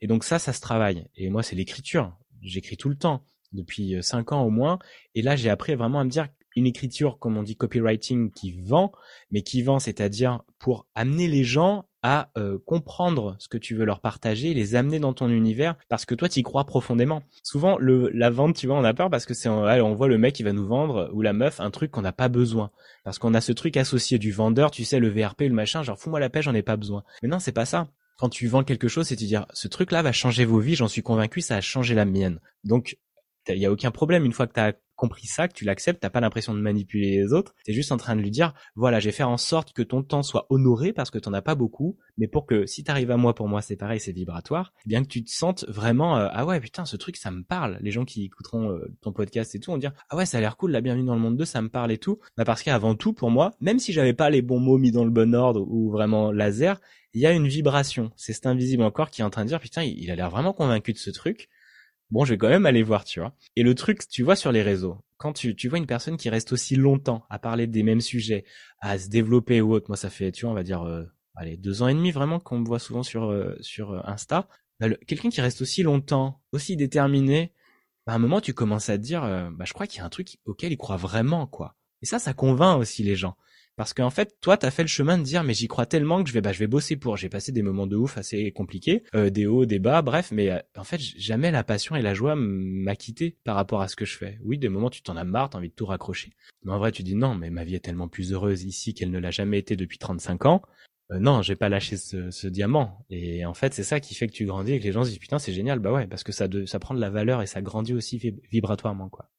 [0.03, 1.07] Et donc ça, ça se travaille.
[1.17, 2.15] Et moi, c'est l'écriture.
[2.43, 4.79] J'écris tout le temps depuis euh, cinq ans au moins.
[5.15, 8.53] Et là, j'ai appris vraiment à me dire une écriture, comme on dit, copywriting qui
[8.53, 8.93] vend,
[9.31, 13.87] mais qui vend, c'est-à-dire pour amener les gens à euh, comprendre ce que tu veux
[13.87, 17.23] leur partager, les amener dans ton univers, parce que toi, tu y crois profondément.
[17.43, 20.19] Souvent, le, la vente, tu vois, on a peur parce que c'est, on voit le
[20.19, 22.71] mec qui va nous vendre ou la meuf un truc qu'on n'a pas besoin,
[23.05, 25.99] parce qu'on a ce truc associé du vendeur, tu sais, le VRP, le machin, genre
[25.99, 27.05] fous-moi la paix, j'en ai pas besoin.
[27.23, 27.89] Mais non, c'est pas ça.
[28.19, 30.89] Quand tu vends quelque chose, c'est de dire, ce truc-là va changer vos vies, j'en
[30.89, 32.39] suis convaincu, ça a changé la mienne.
[32.65, 32.99] Donc,
[33.49, 36.01] il y a aucun problème une fois que tu as compris ça, que tu l'acceptes,
[36.01, 39.01] t'as pas l'impression de manipuler les autres, t'es juste en train de lui dire, voilà,
[39.01, 41.55] je vais faire en sorte que ton temps soit honoré parce que t'en as pas
[41.55, 44.89] beaucoup, mais pour que si t'arrives à moi, pour moi c'est pareil, c'est vibratoire, eh
[44.89, 47.79] bien que tu te sentes vraiment, euh, ah ouais, putain, ce truc, ça me parle.
[47.81, 50.41] Les gens qui écouteront euh, ton podcast et tout vont dire, ah ouais, ça a
[50.41, 52.21] l'air cool, la bienvenue dans le monde 2, ça me parle et tout.
[52.37, 55.05] Bah parce qu'avant tout, pour moi, même si j'avais pas les bons mots mis dans
[55.05, 56.81] le bon ordre ou vraiment laser,
[57.15, 58.11] il y a une vibration.
[58.17, 60.53] C'est cet invisible encore qui est en train de dire, putain, il a l'air vraiment
[60.53, 61.49] convaincu de ce truc
[62.11, 63.35] bon, je vais quand même aller voir, tu vois.
[63.57, 66.29] Et le truc, tu vois sur les réseaux, quand tu, tu vois une personne qui
[66.31, 68.45] reste aussi longtemps à parler des mêmes sujets,
[68.81, 71.57] à se développer ou autre, moi ça fait, tu vois, on va dire, euh, allez,
[71.57, 74.49] deux ans et demi vraiment qu'on me voit souvent sur euh, sur euh, Insta.
[74.81, 77.53] Bah, quelqu'un qui reste aussi longtemps, aussi déterminé,
[78.07, 80.05] bah, à un moment tu commences à te dire, bah je crois qu'il y a
[80.05, 81.77] un truc auquel il croit vraiment, quoi.
[82.03, 83.37] Et ça, ça convainc aussi les gens.
[83.77, 86.29] Parce qu'en fait, toi, t'as fait le chemin de dire, mais j'y crois tellement que
[86.29, 87.17] je vais, bah, je vais bosser pour.
[87.17, 90.31] J'ai passé des moments de ouf assez compliqués, euh, des hauts, des bas, bref.
[90.31, 93.89] Mais euh, en fait, jamais la passion et la joie m'a quitté par rapport à
[93.89, 94.39] ce que je fais.
[94.45, 96.31] Oui, des moments, tu t'en as marre, t'as envie de tout raccrocher.
[96.65, 99.11] Mais en vrai, tu dis non, mais ma vie est tellement plus heureuse ici qu'elle
[99.11, 100.63] ne l'a jamais été depuis 35 ans.
[101.11, 103.05] Euh, non, j'ai pas lâché ce, diamant.
[103.11, 105.11] Et en fait, c'est ça qui fait que tu grandis et que les gens se
[105.11, 105.81] disent putain, c'est génial.
[105.81, 108.19] Bah ouais, parce que ça, de, ça prend de la valeur et ça grandit aussi
[108.51, 109.31] vibratoirement, quoi.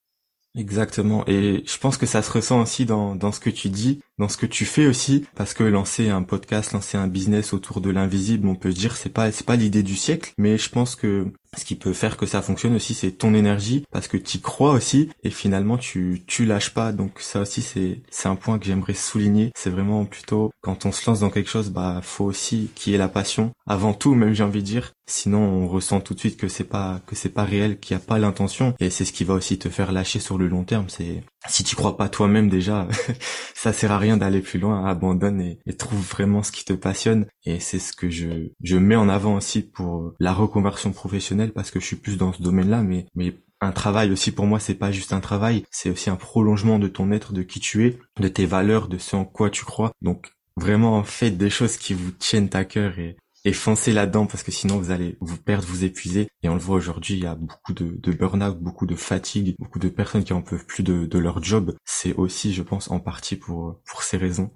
[0.55, 1.25] Exactement.
[1.27, 4.29] Et je pense que ça se ressent aussi dans, dans ce que tu dis, dans
[4.29, 7.89] ce que tu fais aussi, parce que lancer un podcast, lancer un business autour de
[7.89, 11.27] l'invisible, on peut dire c'est pas c'est pas l'idée du siècle, mais je pense que
[11.57, 14.71] ce qui peut faire que ça fonctionne aussi, c'est ton énergie, parce que tu crois
[14.71, 16.91] aussi, et finalement tu tu lâches pas.
[16.91, 19.51] Donc ça aussi c'est c'est un point que j'aimerais souligner.
[19.55, 22.95] C'est vraiment plutôt quand on se lance dans quelque chose, bah faut aussi qu'il y
[22.95, 24.93] ait la passion avant tout, même j'ai envie de dire.
[25.07, 27.97] Sinon on ressent tout de suite que c'est pas que c'est pas réel, qu'il y
[27.97, 30.63] a pas l'intention, et c'est ce qui va aussi te faire lâcher sur le long
[30.63, 30.85] terme.
[30.89, 32.87] C'est si tu crois pas toi-même déjà,
[33.53, 37.25] ça sert à rien d'aller plus loin, abandonne et, trouve vraiment ce qui te passionne.
[37.45, 41.71] Et c'est ce que je, je mets en avant aussi pour la reconversion professionnelle parce
[41.71, 44.75] que je suis plus dans ce domaine-là, mais, mais un travail aussi pour moi c'est
[44.75, 47.99] pas juste un travail, c'est aussi un prolongement de ton être, de qui tu es,
[48.19, 49.91] de tes valeurs, de ce en quoi tu crois.
[50.01, 54.43] Donc vraiment faites des choses qui vous tiennent à cœur et, et foncez là-dedans parce
[54.43, 56.27] que sinon vous allez vous perdre, vous épuiser.
[56.41, 59.79] Et on le voit aujourd'hui, il y a beaucoup de, burn-out, beaucoup de fatigue, beaucoup
[59.79, 61.75] de personnes qui en peuvent plus de, leur job.
[61.85, 64.51] C'est aussi, je pense, en partie pour pour ces raisons.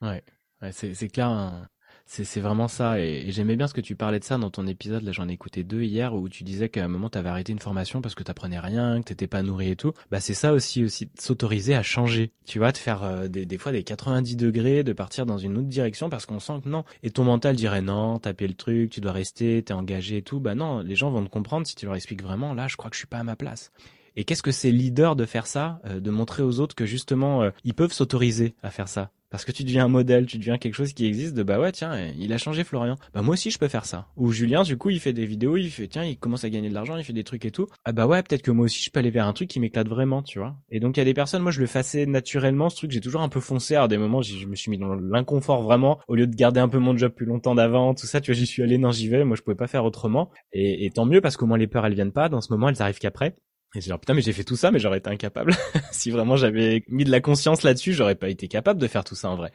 [0.00, 0.22] Ouais,
[0.62, 1.68] ouais c'est clair.
[2.12, 2.98] C'est vraiment ça.
[2.98, 5.04] Et, j'aimais bien ce que tu parlais de ça dans ton épisode.
[5.04, 7.52] Là, j'en ai écouté deux hier où tu disais qu'à un moment, tu avais arrêté
[7.52, 9.92] une formation parce que tu apprenais rien, que t'étais pas nourri et tout.
[10.10, 12.32] Bah, c'est ça aussi, aussi, s'autoriser à changer.
[12.46, 15.56] Tu vois, de faire euh, des, des, fois des 90 degrés, de partir dans une
[15.56, 16.82] autre direction parce qu'on sent que non.
[17.04, 20.40] Et ton mental dirait non, taper le truc, tu dois rester, t'es engagé et tout.
[20.40, 22.90] Bah non, les gens vont te comprendre si tu leur expliques vraiment, là, je crois
[22.90, 23.70] que je suis pas à ma place.
[24.16, 27.44] Et qu'est-ce que c'est leader de faire ça, euh, de montrer aux autres que justement
[27.44, 29.12] euh, ils peuvent s'autoriser à faire ça?
[29.30, 31.72] Parce que tu deviens un modèle, tu deviens quelque chose qui existe de bah ouais
[31.72, 32.96] tiens, il a changé Florian.
[33.14, 34.08] Bah moi aussi je peux faire ça.
[34.16, 36.68] Ou Julien du coup il fait des vidéos, il fait tiens, il commence à gagner
[36.68, 37.66] de l'argent, il fait des trucs et tout.
[37.84, 39.88] Ah bah ouais, peut-être que moi aussi je peux aller vers un truc qui m'éclate
[39.88, 40.56] vraiment, tu vois.
[40.70, 43.00] Et donc il y a des personnes, moi je le faisais naturellement ce truc, j'ai
[43.00, 46.14] toujours un peu foncé à des moments, je me suis mis dans l'inconfort vraiment au
[46.14, 48.46] lieu de garder un peu mon job plus longtemps d'avant, tout ça, tu vois, j'y
[48.46, 50.30] suis allé non, j'y vais, moi je pouvais pas faire autrement.
[50.52, 52.68] Et, et tant mieux parce qu'au moins les peurs elles viennent pas, dans ce moment
[52.68, 53.36] elles arrivent qu'après.
[53.74, 55.54] Et genre putain mais j'ai fait tout ça mais j'aurais été incapable.
[55.92, 59.14] si vraiment j'avais mis de la conscience là-dessus, j'aurais pas été capable de faire tout
[59.14, 59.52] ça en vrai.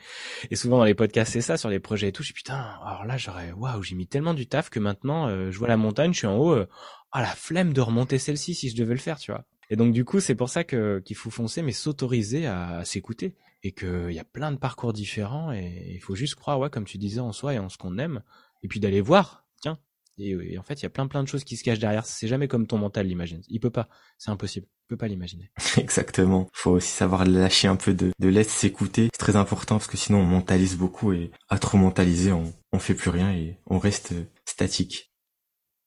[0.51, 3.05] Et souvent dans les podcasts c'est ça sur les projets et tout, je putain, alors
[3.05, 6.13] là j'aurais waouh, j'ai mis tellement du taf que maintenant euh, je vois la montagne,
[6.13, 6.67] je suis en haut, euh,
[7.13, 9.43] oh la flemme de remonter celle-ci si je devais le faire, tu vois.
[9.69, 13.35] Et donc du coup, c'est pour ça que qu'il faut foncer mais s'autoriser à, s'écouter
[13.63, 16.85] et qu'il y a plein de parcours différents et il faut juste croire ouais comme
[16.85, 18.21] tu disais en soi et en ce qu'on aime
[18.63, 19.44] et puis d'aller voir
[20.17, 22.05] et, en fait, il y a plein plein de choses qui se cachent derrière.
[22.05, 23.41] C'est jamais comme ton mental l'imagine.
[23.49, 23.89] Il peut pas.
[24.17, 24.67] C'est impossible.
[24.85, 25.51] Il peut pas l'imaginer.
[25.77, 26.47] Exactement.
[26.53, 29.09] Faut aussi savoir lâcher un peu de, de laisser s'écouter.
[29.13, 32.79] C'est très important parce que sinon on mentalise beaucoup et à trop mentaliser, on, on
[32.79, 34.13] fait plus rien et on reste
[34.45, 35.11] statique.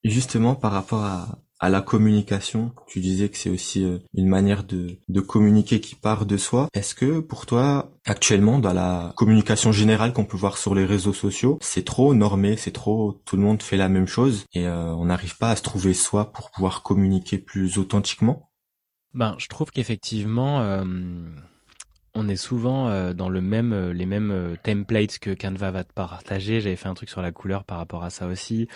[0.05, 2.73] Justement, par rapport à, à la communication.
[2.87, 6.69] Tu disais que c'est aussi euh, une manière de, de communiquer qui part de soi.
[6.73, 11.13] Est-ce que pour toi, actuellement, dans la communication générale qu'on peut voir sur les réseaux
[11.13, 14.95] sociaux, c'est trop normé, c'est trop, tout le monde fait la même chose et euh,
[14.95, 18.51] on n'arrive pas à se trouver soi pour pouvoir communiquer plus authentiquement?
[19.15, 20.85] Ben, je trouve qu'effectivement, euh,
[22.19, 26.61] on est souvent euh, dans euh, les mêmes euh, templates que Canva va te partager.
[26.61, 28.67] J'avais fait un truc sur la couleur par rapport à ça aussi.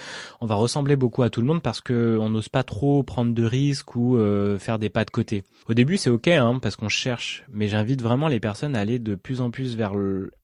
[0.41, 3.35] On va ressembler beaucoup à tout le monde parce que on n'ose pas trop prendre
[3.35, 4.17] de risques ou
[4.59, 5.45] faire des pas de côté.
[5.69, 8.99] Au début, c'est ok, hein, parce qu'on cherche, mais j'invite vraiment les personnes à aller
[8.99, 9.95] de plus en plus vers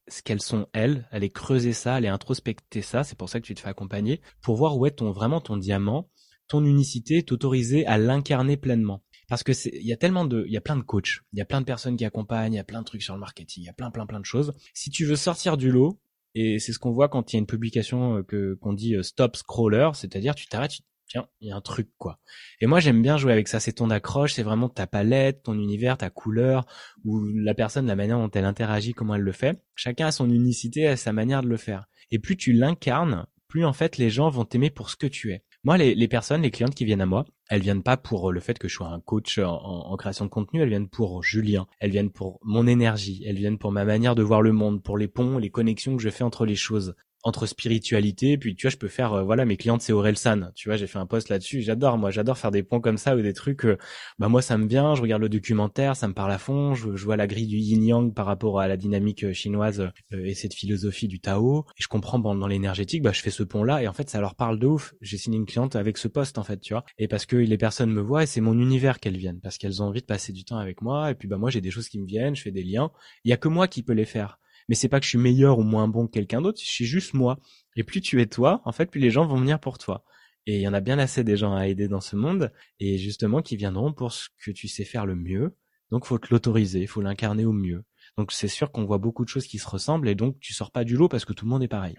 [0.09, 3.05] ce qu'elles sont elles, aller creuser ça, aller introspecter ça.
[3.05, 5.57] C'est pour ça que tu te fais accompagner pour voir où est ton vraiment ton
[5.57, 6.09] diamant,
[6.49, 10.53] ton unicité, t'autoriser à l'incarner pleinement parce que c'est il y a tellement de il
[10.53, 12.61] y a plein de coachs, il y a plein de personnes qui accompagnent, il y
[12.61, 14.55] a plein de trucs sur le marketing, il y a plein plein plein de choses.
[14.75, 16.01] Si tu veux sortir du lot
[16.35, 18.95] et c'est ce qu'on voit quand il y a une publication euh, que qu'on dit
[18.95, 22.21] euh, stop scroller, c'est-à-dire tu t'arrêtes, tiens, il y a un truc quoi.
[22.61, 25.55] Et moi j'aime bien jouer avec ça, c'est ton accroche, c'est vraiment ta palette, ton
[25.55, 26.67] univers, ta couleur
[27.05, 29.63] ou la personne la manière dont elle interagit, comment elle le fait.
[29.75, 31.87] Chacun a son unicité, a sa manière de le faire.
[32.11, 35.33] Et plus tu l'incarnes, plus en fait les gens vont t'aimer pour ce que tu
[35.33, 35.43] es.
[35.69, 38.59] Moi, les, personnes, les clientes qui viennent à moi, elles viennent pas pour le fait
[38.59, 41.91] que je sois un coach en, en, création de contenu, elles viennent pour Julien, elles
[41.91, 45.09] viennent pour mon énergie, elles viennent pour ma manière de voir le monde, pour les
[45.09, 48.77] ponts, les connexions que je fais entre les choses entre spiritualité puis tu vois je
[48.77, 50.53] peux faire euh, voilà mes clientes c'est San.
[50.55, 53.17] Tu vois j'ai fait un post là-dessus j'adore moi j'adore faire des ponts comme ça
[53.17, 53.77] ou des trucs euh,
[54.19, 56.89] bah moi ça me vient je regarde le documentaire ça me parle à fond je,
[57.05, 60.55] vois la grille du yin yang par rapport à la dynamique euh, chinoise et cette
[60.55, 61.65] philosophie du Tao.
[61.79, 64.09] Et je comprends bon, dans l'énergétique bah je fais ce pont là et en fait
[64.09, 64.95] ça leur parle de ouf.
[65.01, 66.85] J'ai signé une cliente avec ce poste en fait tu vois.
[66.99, 69.83] Et parce que les personnes me voient et c'est mon univers qu'elles viennent parce qu'elles
[69.83, 71.11] ont envie de passer du temps avec moi.
[71.11, 72.91] Et puis bah moi j'ai des choses qui me viennent je fais des liens.
[73.25, 75.19] Il y a que moi qui peux les faire mais c'est pas que je suis
[75.19, 77.39] meilleur ou moins bon que quelqu'un d'autre, je suis juste moi.
[77.77, 80.05] Et plus tu es toi, en fait, plus les gens vont venir pour toi.
[80.47, 82.99] Et il y en a bien assez des gens à aider dans ce monde, et
[82.99, 85.55] justement qui viendront pour ce que tu sais faire le mieux.
[85.91, 87.85] Donc faut te l'autoriser, faut l'incarner au mieux.
[88.17, 90.71] Donc c'est sûr qu'on voit beaucoup de choses qui se ressemblent, et donc tu sors
[90.71, 91.97] pas du lot parce que tout le monde est pareil.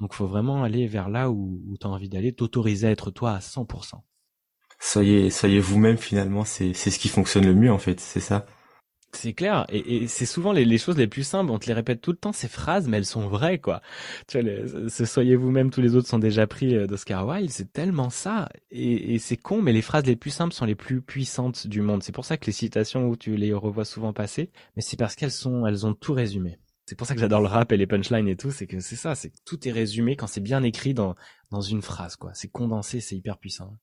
[0.00, 3.10] Donc faut vraiment aller vers là où, où tu as envie d'aller, t'autoriser à être
[3.10, 4.00] toi à 100%.
[4.80, 8.46] Soyez, soyez vous-même finalement, c'est, c'est ce qui fonctionne le mieux en fait, c'est ça.
[9.16, 11.50] C'est clair, et, c'est souvent les, choses les plus simples.
[11.50, 13.80] On te les répète tout le temps ces phrases, mais elles sont vraies, quoi.
[14.26, 17.50] Tu vois, ce soyez vous-même, tous les autres sont déjà pris euh, d'Oscar Wilde.
[17.50, 21.00] C'est tellement ça, et, c'est con, mais les phrases les plus simples sont les plus
[21.00, 22.02] puissantes du monde.
[22.02, 25.14] C'est pour ça que les citations où tu les revois souvent passer, mais c'est parce
[25.14, 26.58] qu'elles sont, elles ont tout résumé.
[26.86, 28.96] C'est pour ça que j'adore le rap et les punchlines et tout, c'est que c'est
[28.96, 31.14] ça, c'est que tout est résumé quand c'est bien écrit dans
[31.50, 32.32] dans une phrase, quoi.
[32.34, 33.78] C'est condensé, c'est hyper puissant.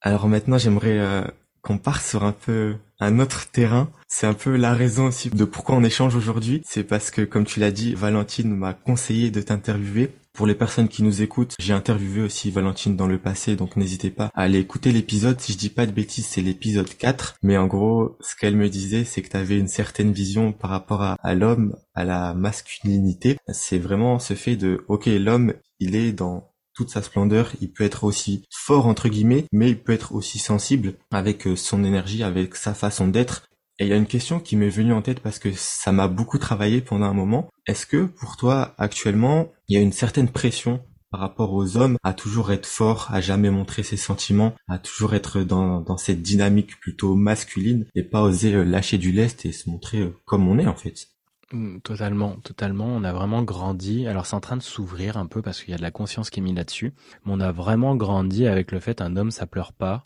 [0.00, 1.24] Alors maintenant, j'aimerais euh,
[1.62, 3.90] qu'on part sur un peu un autre terrain.
[4.08, 6.62] C'est un peu la raison aussi de pourquoi on échange aujourd'hui.
[6.64, 10.10] C'est parce que, comme tu l'as dit, Valentine m'a conseillé de t'interviewer.
[10.32, 14.10] Pour les personnes qui nous écoutent, j'ai interviewé aussi Valentine dans le passé, donc n'hésitez
[14.10, 15.40] pas à aller écouter l'épisode.
[15.40, 17.36] Si je dis pas de bêtises, c'est l'épisode 4.
[17.42, 20.70] Mais en gros, ce qu'elle me disait, c'est que tu avais une certaine vision par
[20.70, 23.36] rapport à, à l'homme, à la masculinité.
[23.48, 27.84] C'est vraiment ce fait de, ok, l'homme, il est dans toute sa splendeur, il peut
[27.84, 32.22] être aussi fort entre guillemets, mais il peut être aussi sensible avec euh, son énergie,
[32.22, 33.44] avec sa façon d'être.
[33.78, 36.06] Et il y a une question qui m'est venue en tête parce que ça m'a
[36.06, 37.48] beaucoup travaillé pendant un moment.
[37.66, 41.96] Est-ce que pour toi actuellement, il y a une certaine pression par rapport aux hommes
[42.02, 46.22] à toujours être fort, à jamais montrer ses sentiments, à toujours être dans, dans cette
[46.22, 50.46] dynamique plutôt masculine et pas oser euh, lâcher du lest et se montrer euh, comme
[50.46, 51.08] on est en fait?
[51.52, 52.86] Mmh, totalement, totalement.
[52.86, 54.06] On a vraiment grandi.
[54.06, 56.30] Alors c'est en train de s'ouvrir un peu parce qu'il y a de la conscience
[56.30, 56.92] qui est mise là-dessus.
[57.24, 60.02] Mais on a vraiment grandi avec le fait un homme ça pleure pas.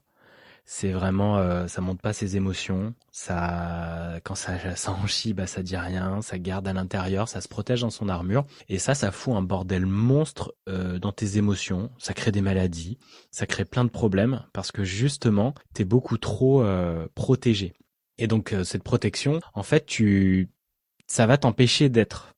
[0.67, 2.95] C'est vraiment, euh, ça monte pas ses émotions.
[3.13, 6.23] Ça, quand ça, ça en chie, bah ça dit rien.
[6.23, 8.47] Ça garde à l'intérieur, ça se protège dans son armure.
[8.71, 11.91] Et ça, ça fout un bordel monstre euh, dans tes émotions.
[11.99, 12.97] Ça crée des maladies.
[13.31, 17.75] Ça crée plein de problèmes parce que justement, t'es beaucoup trop euh, protégé.
[18.19, 20.49] Et donc euh, cette protection, en fait, tu
[21.07, 22.35] ça va t'empêcher d'être.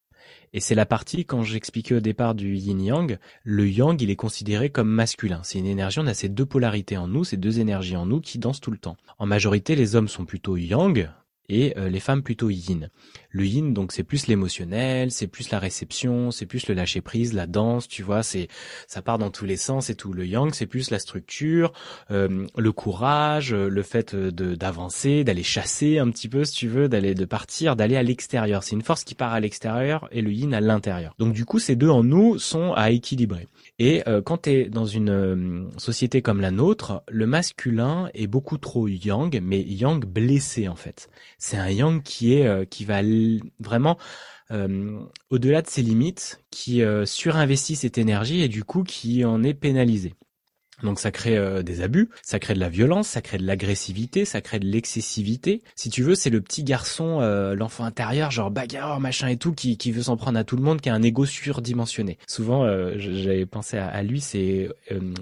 [0.53, 4.71] Et c'est la partie, quand j'expliquais au départ du yin-yang, le yang, il est considéré
[4.71, 5.41] comme masculin.
[5.43, 8.21] C'est une énergie, on a ces deux polarités en nous, ces deux énergies en nous
[8.21, 8.97] qui dansent tout le temps.
[9.19, 11.11] En majorité, les hommes sont plutôt yang,
[11.49, 12.91] et euh, les femmes plutôt yin.
[13.31, 17.33] Le yin donc c'est plus l'émotionnel, c'est plus la réception, c'est plus le lâcher prise,
[17.33, 18.49] la danse, tu vois, c'est
[18.89, 20.13] ça part dans tous les sens et tout.
[20.13, 21.73] Le yang c'est plus la structure,
[22.11, 26.89] euh, le courage, le fait de d'avancer, d'aller chasser un petit peu si tu veux,
[26.89, 28.63] d'aller de partir, d'aller à l'extérieur.
[28.63, 31.15] C'est une force qui part à l'extérieur et le yin à l'intérieur.
[31.19, 33.47] Donc du coup ces deux en nous sont à équilibrer.
[33.79, 38.57] Et euh, quand tu dans une euh, société comme la nôtre, le masculin est beaucoup
[38.57, 41.11] trop yang, mais yang blessé en fait.
[41.39, 43.03] C'est un yang qui est euh, qui va
[43.61, 43.99] vraiment
[45.31, 50.15] au-delà de ses limites, qui surinvestit cette énergie et du coup qui en est pénalisé.
[50.83, 54.25] Donc ça crée euh, des abus, ça crée de la violence, ça crée de l'agressivité,
[54.25, 55.63] ça crée de l'excessivité.
[55.75, 59.53] Si tu veux, c'est le petit garçon, euh, l'enfant intérieur, genre bagarre, machin et tout,
[59.53, 62.19] qui, qui veut s'en prendre à tout le monde, qui a un ego surdimensionné.
[62.27, 64.69] Souvent, euh, j'avais pensé à, lui, c'est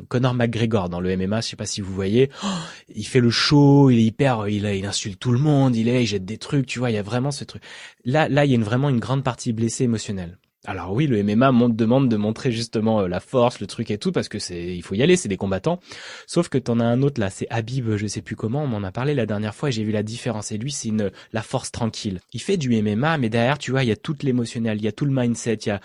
[0.08, 2.30] Conor McGregor dans le MMA, je sais pas si vous voyez.
[2.42, 2.48] Oh,
[2.94, 6.02] il fait le show, il est hyper, il, il insulte tout le monde, il est,
[6.02, 7.62] il jette des trucs, tu vois, il y a vraiment ce truc.
[8.04, 10.38] Là, là, il y a vraiment une grande partie blessée émotionnelle.
[10.66, 14.12] Alors oui, le MMA demande de montrer justement euh, la force, le truc et tout,
[14.12, 15.78] parce que c'est, il faut y aller, c'est des combattants.
[16.26, 18.82] Sauf que t'en as un autre là, c'est Habib, je sais plus comment, on m'en
[18.82, 20.52] a parlé la dernière fois et j'ai vu la différence.
[20.52, 22.20] Et lui, c'est une la force tranquille.
[22.32, 24.88] Il fait du MMA, mais derrière, tu vois, il y a tout l'émotionnel, il y
[24.88, 25.80] a tout le mindset, il y a.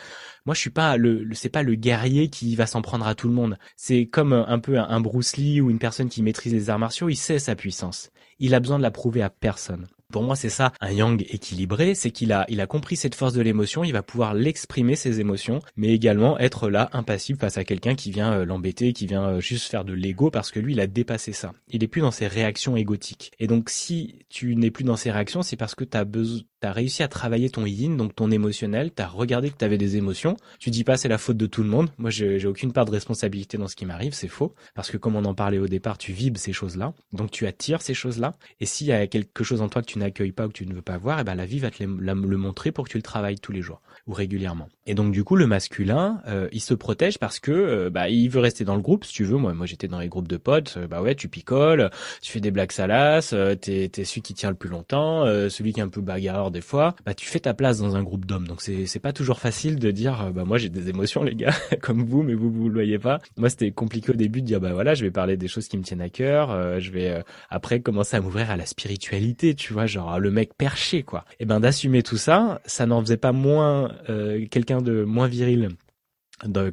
[0.46, 3.28] Moi, je suis pas le, c'est pas le guerrier qui va s'en prendre à tout
[3.28, 3.58] le monde.
[3.76, 7.10] C'est comme un peu un Bruce Lee ou une personne qui maîtrise les arts martiaux,
[7.10, 8.12] il sait sa puissance.
[8.40, 9.88] Il a besoin de la prouver à personne.
[10.12, 13.34] Pour moi, c'est ça, un yang équilibré, c'est qu'il a, il a compris cette force
[13.34, 17.64] de l'émotion, il va pouvoir l'exprimer ses émotions, mais également être là, impassible face à
[17.64, 20.74] quelqu'un qui vient euh, l'embêter, qui vient euh, juste faire de l'ego parce que lui,
[20.74, 21.54] il a dépassé ça.
[21.70, 23.32] Il est plus dans ses réactions égotiques.
[23.40, 26.42] Et donc, si tu n'es plus dans ces réactions, c'est parce que tu as besoin,
[26.60, 30.36] t'as réussi à travailler ton yin, donc ton émotionnel, t'as regardé que t'avais des émotions.
[30.60, 31.90] Tu dis pas c'est la faute de tout le monde.
[31.98, 34.54] Moi, j'ai aucune part de responsabilité dans ce qui m'arrive, c'est faux.
[34.76, 36.94] Parce que comme on en parlait au départ, tu vibres ces choses-là.
[37.14, 38.36] Donc tu attires ces choses-là.
[38.60, 40.66] Et s'il y a quelque chose en toi que tu n'accueilles pas ou que tu
[40.66, 42.92] ne veux pas voir, et eh ben la vie va te le, montrer pour que
[42.92, 44.70] tu le travailles tous les jours ou régulièrement.
[44.90, 48.28] Et donc du coup, le masculin, euh, il se protège parce que euh, bah il
[48.28, 49.38] veut rester dans le groupe, si tu veux.
[49.38, 50.78] Moi, moi j'étais dans les groupes de potes.
[50.78, 51.92] Euh, bah ouais, tu picoles,
[52.24, 55.80] tu fais des blagues salaces, t'es es celui qui tient le plus longtemps, celui qui
[55.80, 56.96] est un peu bagarreur des fois.
[57.06, 58.48] Bah tu fais ta place dans un groupe d'hommes.
[58.48, 61.54] Donc c'est c'est pas toujours facile de dire bah moi j'ai des émotions les gars
[61.82, 63.20] comme vous, mais vous vous le voyez pas.
[63.38, 65.78] Moi c'était compliqué au début de dire bah voilà, je vais parler des choses qui
[65.78, 66.80] me tiennent à cœur.
[66.80, 71.04] je vais après commencer à m'ouvrir à la spiritualité, tu vois, genre le mec perché
[71.04, 71.26] quoi.
[71.40, 74.48] Et ben d'assumer tout ça, ça n'en faisait pas moins euh,
[74.82, 75.70] de moins viril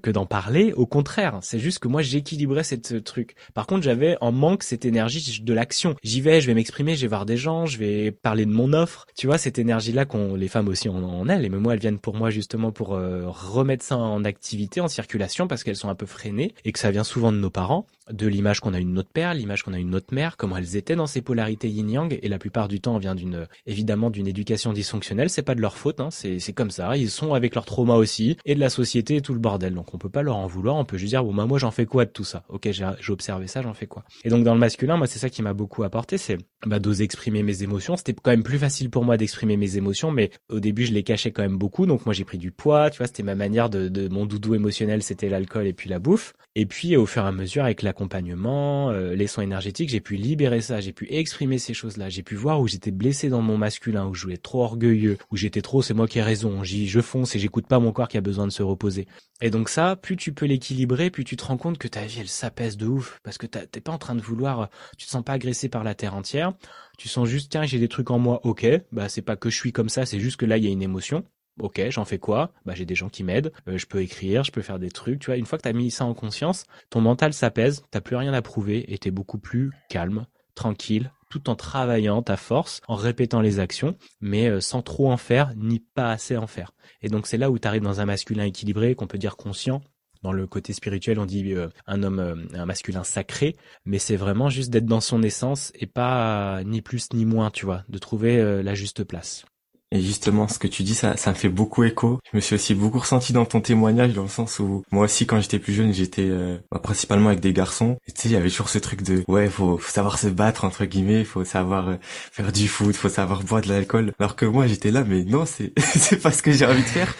[0.02, 0.72] que d'en parler.
[0.74, 3.34] Au contraire, c'est juste que moi j'équilibrais cette truc.
[3.54, 5.96] Par contre, j'avais en manque cette énergie de l'action.
[6.02, 8.72] J'y vais, je vais m'exprimer, je vais voir des gens, je vais parler de mon
[8.72, 9.06] offre.
[9.16, 11.44] Tu vois cette énergie-là qu'on les femmes aussi en, en elles.
[11.44, 14.88] Et même moi, elles viennent pour moi justement pour euh, remettre ça en activité, en
[14.88, 17.86] circulation, parce qu'elles sont un peu freinées et que ça vient souvent de nos parents,
[18.10, 20.76] de l'image qu'on a une notre père, l'image qu'on a une notre mère, comment elles
[20.76, 22.18] étaient dans ces polarités yin-yang.
[22.22, 25.30] Et la plupart du temps, on vient d'une évidemment d'une éducation dysfonctionnelle.
[25.30, 26.10] C'est pas de leur faute, hein.
[26.10, 26.96] c'est c'est comme ça.
[26.96, 29.74] Ils sont avec leur trauma aussi et de la société et tout le bordel.
[29.74, 31.70] Donc on peut pas leur en vouloir, on peut juste dire bon bah moi j'en
[31.70, 32.44] fais quoi de tout ça?
[32.48, 34.04] Ok, j'ai observé ça, j'en fais quoi?
[34.24, 37.04] Et donc dans le masculin, moi c'est ça qui m'a beaucoup apporté, c'est bah d'oser
[37.04, 37.96] exprimer mes émotions.
[37.96, 41.02] C'était quand même plus facile pour moi d'exprimer mes émotions, mais au début je les
[41.02, 41.86] cachais quand même beaucoup.
[41.86, 44.54] Donc moi j'ai pris du poids, tu vois, c'était ma manière de, de mon doudou
[44.54, 46.34] émotionnel, c'était l'alcool et puis la bouffe.
[46.54, 50.16] Et puis au fur et à mesure avec l'accompagnement, euh, les soins énergétiques, j'ai pu
[50.16, 53.56] libérer ça, j'ai pu exprimer ces choses-là, j'ai pu voir où j'étais blessé dans mon
[53.56, 56.62] masculin, où je voulais être trop orgueilleux, où j'étais trop c'est moi qui ai raison,
[56.62, 59.06] j'y je fonce et j'écoute pas mon corps qui a besoin de se reposer.
[59.40, 62.20] Et donc ça, plus tu peux l'équilibrer, plus tu te rends compte que ta vie
[62.20, 65.24] elle s'apaise de ouf parce que t'es pas en train de vouloir, tu te sens
[65.24, 66.52] pas agressé par la terre entière,
[66.98, 69.56] tu sens juste tiens j'ai des trucs en moi, ok, bah c'est pas que je
[69.56, 71.24] suis comme ça, c'est juste que là il y a une émotion.
[71.58, 72.52] Ok, j'en fais quoi?
[72.66, 75.20] Bah j'ai des gens qui m'aident, euh, je peux écrire, je peux faire des trucs,
[75.20, 75.36] tu vois.
[75.36, 78.42] Une fois que t'as mis ça en conscience, ton mental s'apaise, t'as plus rien à
[78.42, 83.58] prouver et t'es beaucoup plus calme, tranquille, tout en travaillant ta force, en répétant les
[83.58, 86.72] actions, mais euh, sans trop en faire ni pas assez en faire.
[87.00, 89.80] Et donc c'est là où tu arrives dans un masculin équilibré qu'on peut dire conscient.
[90.22, 94.50] Dans le côté spirituel, on dit euh, un homme, un masculin sacré, mais c'est vraiment
[94.50, 98.62] juste d'être dans son essence et pas ni plus ni moins, tu vois, de trouver
[98.62, 99.46] la juste place.
[99.92, 102.18] Et justement, ce que tu dis, ça, ça me fait beaucoup écho.
[102.30, 105.26] Je me suis aussi beaucoup ressenti dans ton témoignage, dans le sens où moi aussi,
[105.26, 107.96] quand j'étais plus jeune, j'étais euh, bah, principalement avec des garçons.
[108.08, 110.26] Et tu sais, il y avait toujours ce truc de ouais, faut, faut savoir se
[110.26, 114.12] battre entre guillemets, faut savoir euh, faire du foot, faut savoir boire de l'alcool.
[114.18, 116.88] Alors que moi, j'étais là, mais non, c'est c'est pas ce que j'ai envie de
[116.88, 117.14] faire.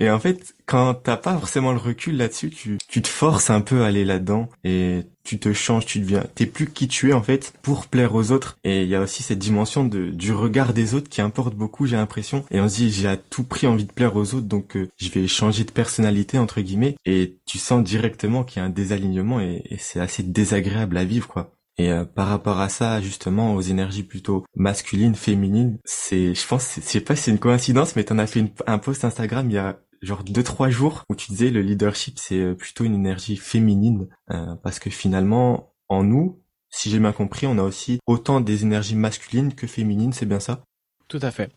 [0.00, 3.60] Et en fait, quand t'as pas forcément le recul là-dessus, tu, tu te forces un
[3.60, 7.12] peu à aller là-dedans et tu te changes, tu deviens, t'es plus qui tu es
[7.12, 8.56] en fait pour plaire aux autres.
[8.64, 11.84] Et il y a aussi cette dimension de du regard des autres qui importe beaucoup,
[11.84, 12.46] j'ai l'impression.
[12.50, 14.88] Et on se dit j'ai à tout prix envie de plaire aux autres, donc euh,
[14.96, 16.96] je vais changer de personnalité entre guillemets.
[17.04, 21.28] Et tu sens directement qu'il y a un désalignement et, c'est assez désagréable à vivre
[21.28, 21.52] quoi.
[21.76, 26.74] Et euh, par rapport à ça, justement, aux énergies plutôt masculines, féminines, c'est, je pense,
[26.76, 29.54] je sais pas si c'est une coïncidence, mais t'en as fait un post Instagram il
[29.54, 32.94] y a genre deux trois jours où tu disais le leadership c'est euh, plutôt une
[32.94, 37.98] énergie féminine euh, parce que finalement en nous si j'ai bien compris on a aussi
[38.06, 40.62] autant des énergies masculines que féminines c'est bien ça?
[41.08, 41.50] Tout à fait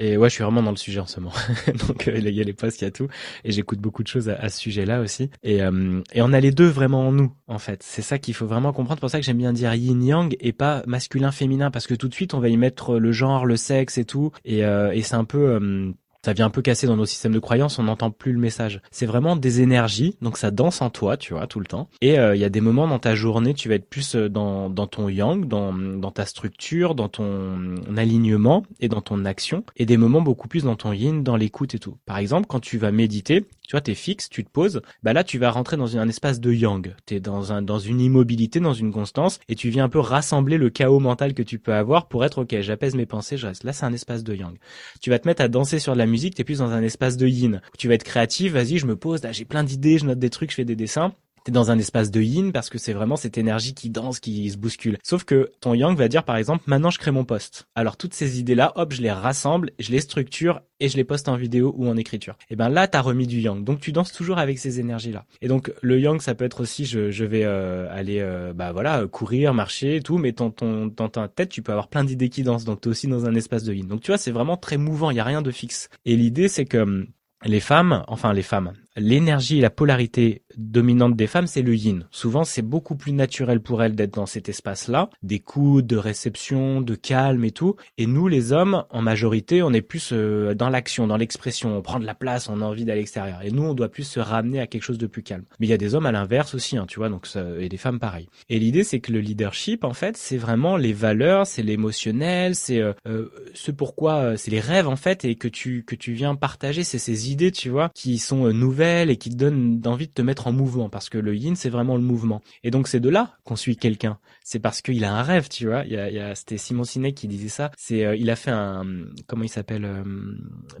[0.00, 1.34] et ouais, je suis vraiment dans le sujet en ce moment.
[1.88, 3.08] Donc euh, il y a les posts, il y a tout.
[3.42, 5.28] Et j'écoute beaucoup de choses à, ce sujet-là aussi.
[5.42, 7.82] Et, et on a les deux vraiment en nous, en fait.
[7.82, 9.00] C'est ça qu'il faut vraiment comprendre.
[9.00, 11.72] Pour ça que j'aime bien dire yin-yang et pas masculin-féminin.
[11.72, 14.30] Parce que tout de suite, on va y mettre le genre, le sexe et tout.
[14.44, 15.92] Et, et c'est un peu
[16.24, 18.80] ça vient un peu casser dans nos systèmes de croyance, on n'entend plus le message.
[18.90, 21.88] C'est vraiment des énergies, donc ça danse en toi, tu vois, tout le temps.
[22.00, 24.28] Et euh, il y a des moments dans ta journée, tu vas être plus euh,
[24.28, 29.64] dans, dans ton yang, dans, dans ta structure, dans ton alignement et dans ton action,
[29.76, 31.96] et des moments beaucoup plus dans ton yin, dans l'écoute et tout.
[32.04, 35.22] Par exemple, quand tu vas méditer, tu vois, t'es fixe, tu te poses, bah là,
[35.24, 36.94] tu vas rentrer dans un espace de yang.
[37.04, 40.56] T'es dans un, dans une immobilité, dans une constance, et tu viens un peu rassembler
[40.56, 43.64] le chaos mental que tu peux avoir pour être, ok, j'apaise mes pensées, je reste.
[43.64, 44.56] Là, c'est un espace de yang.
[45.00, 47.26] Tu vas te mettre à danser sur la musique, t'es plus dans un espace de
[47.26, 47.60] yin.
[47.78, 50.50] Tu vas être créatif, vas-y, je me pose, j'ai plein d'idées, je note des trucs,
[50.50, 51.12] je fais des dessins
[51.50, 54.56] dans un espace de yin parce que c'est vraiment cette énergie qui danse, qui se
[54.56, 54.98] bouscule.
[55.02, 57.66] Sauf que ton yang va dire par exemple, maintenant je crée mon poste.
[57.74, 61.28] Alors toutes ces idées-là, hop, je les rassemble, je les structure et je les poste
[61.28, 62.36] en vidéo ou en écriture.
[62.50, 63.64] Et ben là, t'as remis du yang.
[63.64, 65.24] Donc tu danses toujours avec ces énergies-là.
[65.42, 69.06] Et donc le yang, ça peut être aussi, je, vais euh, aller, euh, bah voilà,
[69.06, 70.18] courir, marcher, tout.
[70.18, 72.64] Mais ton dans ta tête, tu peux avoir plein d'idées qui dansent.
[72.64, 73.86] Donc t'es aussi dans un espace de yin.
[73.86, 75.10] Donc tu vois, c'est vraiment très mouvant.
[75.10, 75.88] Il y a rien de fixe.
[76.04, 77.06] Et l'idée, c'est que hum,
[77.44, 82.06] les femmes, enfin les femmes, l'énergie et la polarité dominante des femmes, c'est le yin.
[82.10, 86.94] Souvent, c'est beaucoup plus naturel pour elles d'être dans cet espace-là, d'écoute, de réception, de
[86.94, 87.76] calme et tout.
[87.96, 91.76] Et nous, les hommes, en majorité, on est plus euh, dans l'action, dans l'expression.
[91.76, 93.40] On prend de la place, on a envie d'aller l'extérieur.
[93.42, 95.44] Et nous, on doit plus se ramener à quelque chose de plus calme.
[95.60, 97.26] Mais il y a des hommes à l'inverse aussi, hein, tu vois, donc
[97.60, 98.28] et des femmes pareil.
[98.48, 102.80] Et l'idée, c'est que le leadership, en fait, c'est vraiment les valeurs, c'est l'émotionnel, c'est
[102.80, 106.12] euh, euh ce pourquoi, euh, c'est les rêves en fait, et que tu que tu
[106.12, 110.06] viens partager, c'est ces idées, tu vois, qui sont nouvelles et qui te donne envie
[110.06, 112.42] de te mettre en mouvement parce que le yin c'est vraiment le mouvement.
[112.64, 114.18] Et donc c'est de là qu'on suit quelqu'un.
[114.44, 115.84] C'est parce qu'il a un rêve, tu vois.
[115.84, 117.70] Il y a, c'était Simon Sinek qui disait ça.
[117.76, 118.84] C'est euh, il a fait un
[119.26, 120.02] comment il s'appelle euh,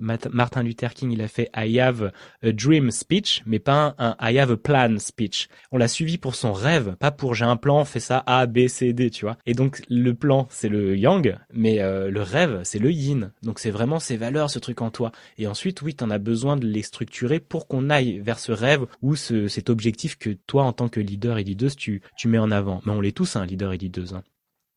[0.00, 1.12] Martin Luther King.
[1.12, 4.98] Il a fait I have a dream speech, mais pas un, I have a plan
[4.98, 5.48] speech.
[5.70, 8.68] On l'a suivi pour son rêve, pas pour j'ai un plan, fais ça A B
[8.68, 9.36] C D, tu vois.
[9.44, 13.32] Et donc le plan c'est le yang, mais euh, le rêve c'est le yin.
[13.42, 15.12] Donc c'est vraiment ces valeurs, ce truc en toi.
[15.36, 18.86] Et ensuite oui, t'en as besoin de les structurer pour qu'on aille vers ce rêve
[19.02, 22.38] ou ce, cet objectif que toi, en tant que leader et leaduse, tu, tu mets
[22.38, 22.80] en avant.
[22.86, 24.14] Mais on l'est tous, un hein, leader et leaduse.
[24.14, 24.22] Hein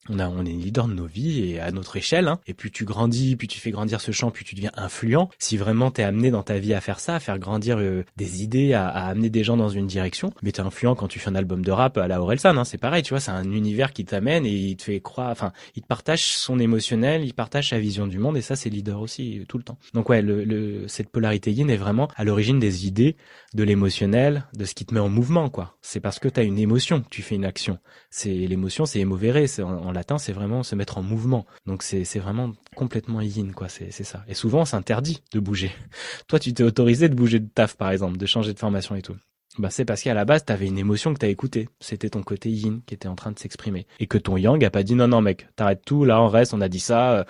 [0.08, 2.40] on a on est leader de nos vies et à notre échelle hein.
[2.46, 5.28] et plus tu grandis plus tu fais grandir ce champ plus tu deviens influent.
[5.38, 8.42] Si vraiment t'es amené dans ta vie à faire ça à faire grandir euh, des
[8.42, 11.34] idées à, amener des gens dans une direction mais t'es influent quand tu fais un
[11.34, 14.04] album de rap à la Orelsan hein, c'est pareil tu vois c'est un univers qui
[14.04, 17.78] t'amène et il te fait croire enfin il te partage son émotionnel il partage sa
[17.78, 19.78] vision du monde et ça c'est leader aussi euh, tout le temps.
[19.94, 23.16] Donc ouais le, cette polarité yin est vraiment à l'origine des idées
[23.54, 25.76] de l'émotionnel de ce qui te met en mouvement quoi.
[25.80, 27.78] C'est parce que t'as une émotion que tu fais une action.
[28.10, 29.62] C'est l'émotion c'est émovere c'est
[29.92, 31.46] latin, c'est vraiment se mettre en mouvement.
[31.66, 33.68] Donc c'est vraiment complètement yin, quoi.
[33.68, 34.24] C'est ça.
[34.28, 35.72] Et souvent, c'est interdit de bouger.
[36.28, 39.02] Toi, tu t'es autorisé de bouger de taf, par exemple, de changer de formation et
[39.02, 39.16] tout.
[39.58, 41.68] Bah, c'est parce qu'à la base, t'avais une émotion que t'as écoutée.
[41.78, 43.86] C'était ton côté yin qui était en train de s'exprimer.
[44.00, 46.54] Et que ton yang a pas dit non, non, mec, t'arrêtes tout, là, on reste,
[46.54, 47.24] on a dit ça, euh,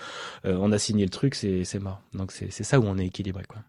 [0.44, 2.00] euh, on a signé le truc, c'est mort.
[2.14, 3.62] Donc c'est ça où on est équilibré, quoi.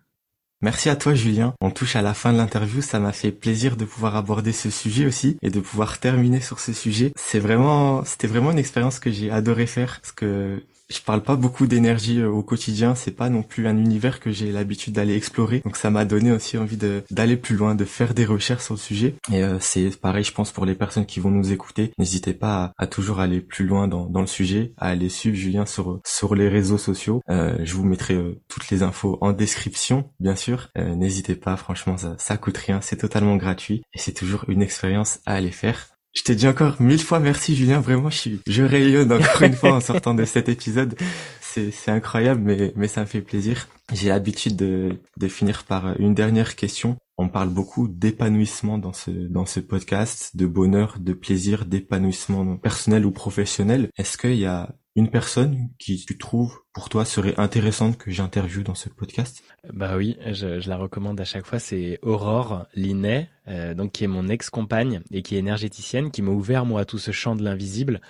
[0.63, 1.53] Merci à toi Julien.
[1.59, 4.69] On touche à la fin de l'interview, ça m'a fait plaisir de pouvoir aborder ce
[4.69, 7.11] sujet aussi et de pouvoir terminer sur ce sujet.
[7.17, 10.63] C'est vraiment, c'était vraiment une expérience que j'ai adoré faire parce que
[10.93, 14.31] je parle pas beaucoup d'énergie euh, au quotidien, c'est pas non plus un univers que
[14.31, 15.61] j'ai l'habitude d'aller explorer.
[15.65, 16.77] Donc ça m'a donné aussi envie
[17.11, 19.15] d'aller plus loin, de faire des recherches sur le sujet.
[19.31, 22.73] Et euh, c'est pareil, je pense pour les personnes qui vont nous écouter, n'hésitez pas
[22.77, 26.49] à, toujours aller plus loin dans, le sujet, à aller suivre Julien sur sur les
[26.49, 27.21] réseaux sociaux.
[27.29, 30.69] Euh, je vous mettrai euh, toutes les infos en description, bien sûr.
[30.75, 35.19] n'hésitez pas, franchement ça ça coûte rien, c'est totalement gratuit et c'est toujours une expérience
[35.25, 35.92] à aller faire.
[36.13, 39.53] Je te dis encore mille fois merci Julien, vraiment je suis, je rayonne encore une
[39.53, 40.95] fois en sortant de cet épisode.
[41.41, 43.67] C'est, c'est incroyable mais, mais ça me fait plaisir.
[43.91, 46.97] J'ai l'habitude de, de finir par une dernière question.
[47.17, 53.05] On parle beaucoup d'épanouissement dans ce, dans ce podcast, de bonheur, de plaisir, d'épanouissement personnel
[53.05, 53.89] ou professionnel.
[53.97, 58.63] Est-ce qu'il y a une personne qui tu trouves pour toi serait intéressante que j'interviewe
[58.63, 59.43] dans ce podcast?
[59.71, 61.59] Bah oui, je, je, la recommande à chaque fois.
[61.59, 66.31] C'est Aurore Linet, euh, donc qui est mon ex-compagne et qui est énergéticienne, qui m'a
[66.31, 68.01] ouvert moi à tout ce champ de l'invisible.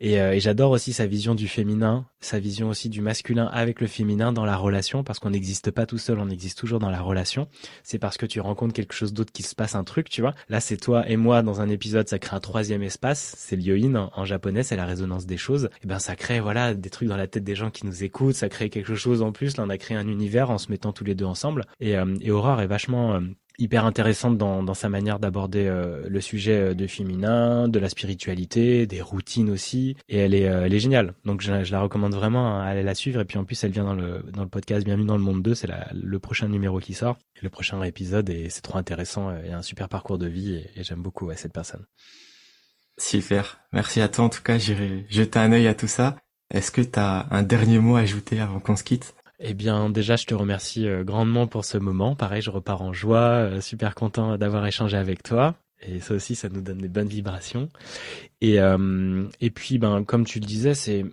[0.00, 3.80] Et, euh, et j'adore aussi sa vision du féminin, sa vision aussi du masculin avec
[3.80, 6.90] le féminin dans la relation, parce qu'on n'existe pas tout seul, on existe toujours dans
[6.90, 7.48] la relation.
[7.82, 10.34] C'est parce que tu rencontres quelque chose d'autre qui se passe un truc, tu vois.
[10.50, 13.34] Là, c'est toi et moi dans un épisode, ça crée un troisième espace.
[13.38, 15.70] C'est l'yoin en, en, japonais, c'est la résonance des choses.
[15.82, 18.09] Et ben ça crée voilà des trucs dans la tête des gens qui nous écoutent
[18.10, 19.56] écoute, ça crée quelque chose en plus.
[19.56, 21.64] Là, on a créé un univers en se mettant tous les deux ensemble.
[21.78, 23.20] Et, euh, et Aurore est vachement euh,
[23.56, 28.88] hyper intéressante dans, dans sa manière d'aborder euh, le sujet de féminin, de la spiritualité,
[28.88, 29.96] des routines aussi.
[30.08, 31.14] Et elle est, elle est géniale.
[31.24, 33.20] Donc je, la recommande vraiment à aller la suivre.
[33.20, 35.42] Et puis en plus, elle vient dans le, dans le podcast Bienvenue dans le monde
[35.44, 35.54] 2.
[35.54, 38.28] C'est le prochain numéro qui sort, le prochain épisode.
[38.28, 39.32] Et c'est trop intéressant.
[39.44, 41.86] Il y a un super parcours de vie et, j'aime beaucoup cette personne.
[42.98, 43.60] Super.
[43.72, 44.24] Merci à toi.
[44.24, 46.16] En tout cas, j'irai jeter un œil à tout ça.
[46.50, 49.14] Est-ce que tu as un dernier mot à ajouter avant qu'on se quitte?
[49.38, 52.14] Eh bien, déjà, je te remercie euh, grandement pour ce moment.
[52.14, 55.54] Pareil, je repars en joie, euh, super content d'avoir échangé avec toi.
[55.80, 57.70] Et ça aussi, ça nous donne des bonnes vibrations.
[58.40, 61.06] Et, euh, et puis, ben, comme tu le disais, c'est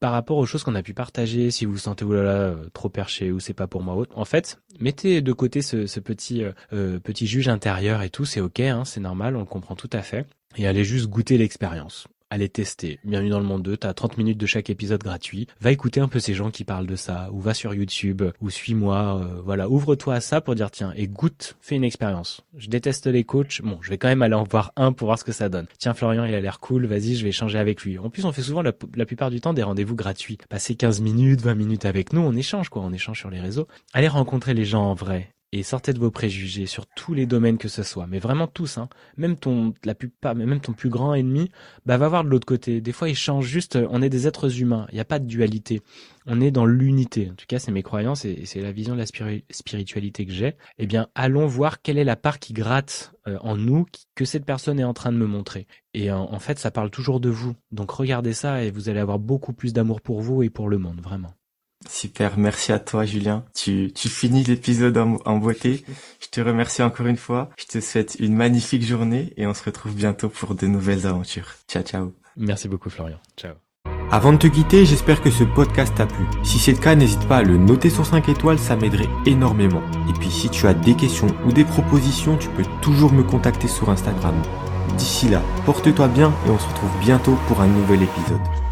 [0.00, 3.32] par rapport aux choses qu'on a pu partager, si vous vous sentez oulala trop perché
[3.32, 7.26] ou c'est pas pour moi en fait, mettez de côté ce, ce petit euh, petit
[7.26, 10.26] juge intérieur et tout, c'est ok, hein, c'est normal, on le comprend tout à fait,
[10.56, 12.98] et allez juste goûter l'expérience allez tester.
[13.04, 15.46] Bienvenue dans le monde 2, t'as 30 minutes de chaque épisode gratuit.
[15.60, 18.50] Va écouter un peu ces gens qui parlent de ça, ou va sur YouTube, ou
[18.50, 22.42] suis-moi, euh, voilà, ouvre-toi à ça pour dire tiens, et goûte, fais une expérience.
[22.56, 25.18] Je déteste les coachs, bon, je vais quand même aller en voir un pour voir
[25.18, 25.66] ce que ça donne.
[25.78, 27.98] Tiens, Florian, il a l'air cool, vas-y, je vais échanger avec lui.
[27.98, 30.38] En plus, on fait souvent la, la plupart du temps des rendez-vous gratuits.
[30.48, 33.68] Passer 15 minutes, 20 minutes avec nous, on échange quoi, on échange sur les réseaux.
[33.92, 37.58] Allez rencontrer les gens en vrai, et sortez de vos préjugés sur tous les domaines
[37.58, 38.88] que ce soit, mais vraiment tous, hein.
[39.16, 41.48] Même ton, la plupart, même ton plus grand ennemi,
[41.86, 42.80] bah va voir de l'autre côté.
[42.80, 43.78] Des fois, il change juste.
[43.90, 44.88] On est des êtres humains.
[44.90, 45.80] Il n'y a pas de dualité.
[46.26, 47.30] On est dans l'unité.
[47.30, 49.06] En tout cas, c'est mes croyances et c'est la vision de la
[49.50, 50.56] spiritualité que j'ai.
[50.78, 53.86] Eh bien, allons voir quelle est la part qui gratte euh, en nous
[54.16, 55.68] que cette personne est en train de me montrer.
[55.92, 57.54] Et en fait, ça parle toujours de vous.
[57.70, 60.78] Donc regardez ça et vous allez avoir beaucoup plus d'amour pour vous et pour le
[60.78, 61.32] monde, vraiment.
[61.88, 63.44] Super, merci à toi Julien.
[63.54, 65.84] Tu, tu finis l'épisode en, beauté.
[66.20, 67.50] Je te remercie encore une fois.
[67.56, 71.54] Je te souhaite une magnifique journée et on se retrouve bientôt pour de nouvelles aventures.
[71.68, 72.14] Ciao ciao.
[72.36, 73.18] Merci beaucoup Florian.
[73.36, 73.54] Ciao.
[74.10, 76.24] Avant de te quitter, j'espère que ce podcast t'a plu.
[76.44, 79.82] Si c'est le cas, n'hésite pas à le noter sur 5 étoiles, ça m'aiderait énormément.
[80.08, 83.66] Et puis si tu as des questions ou des propositions, tu peux toujours me contacter
[83.66, 84.40] sur Instagram.
[84.96, 88.63] D'ici là, porte-toi bien et on se retrouve bientôt pour un nouvel épisode.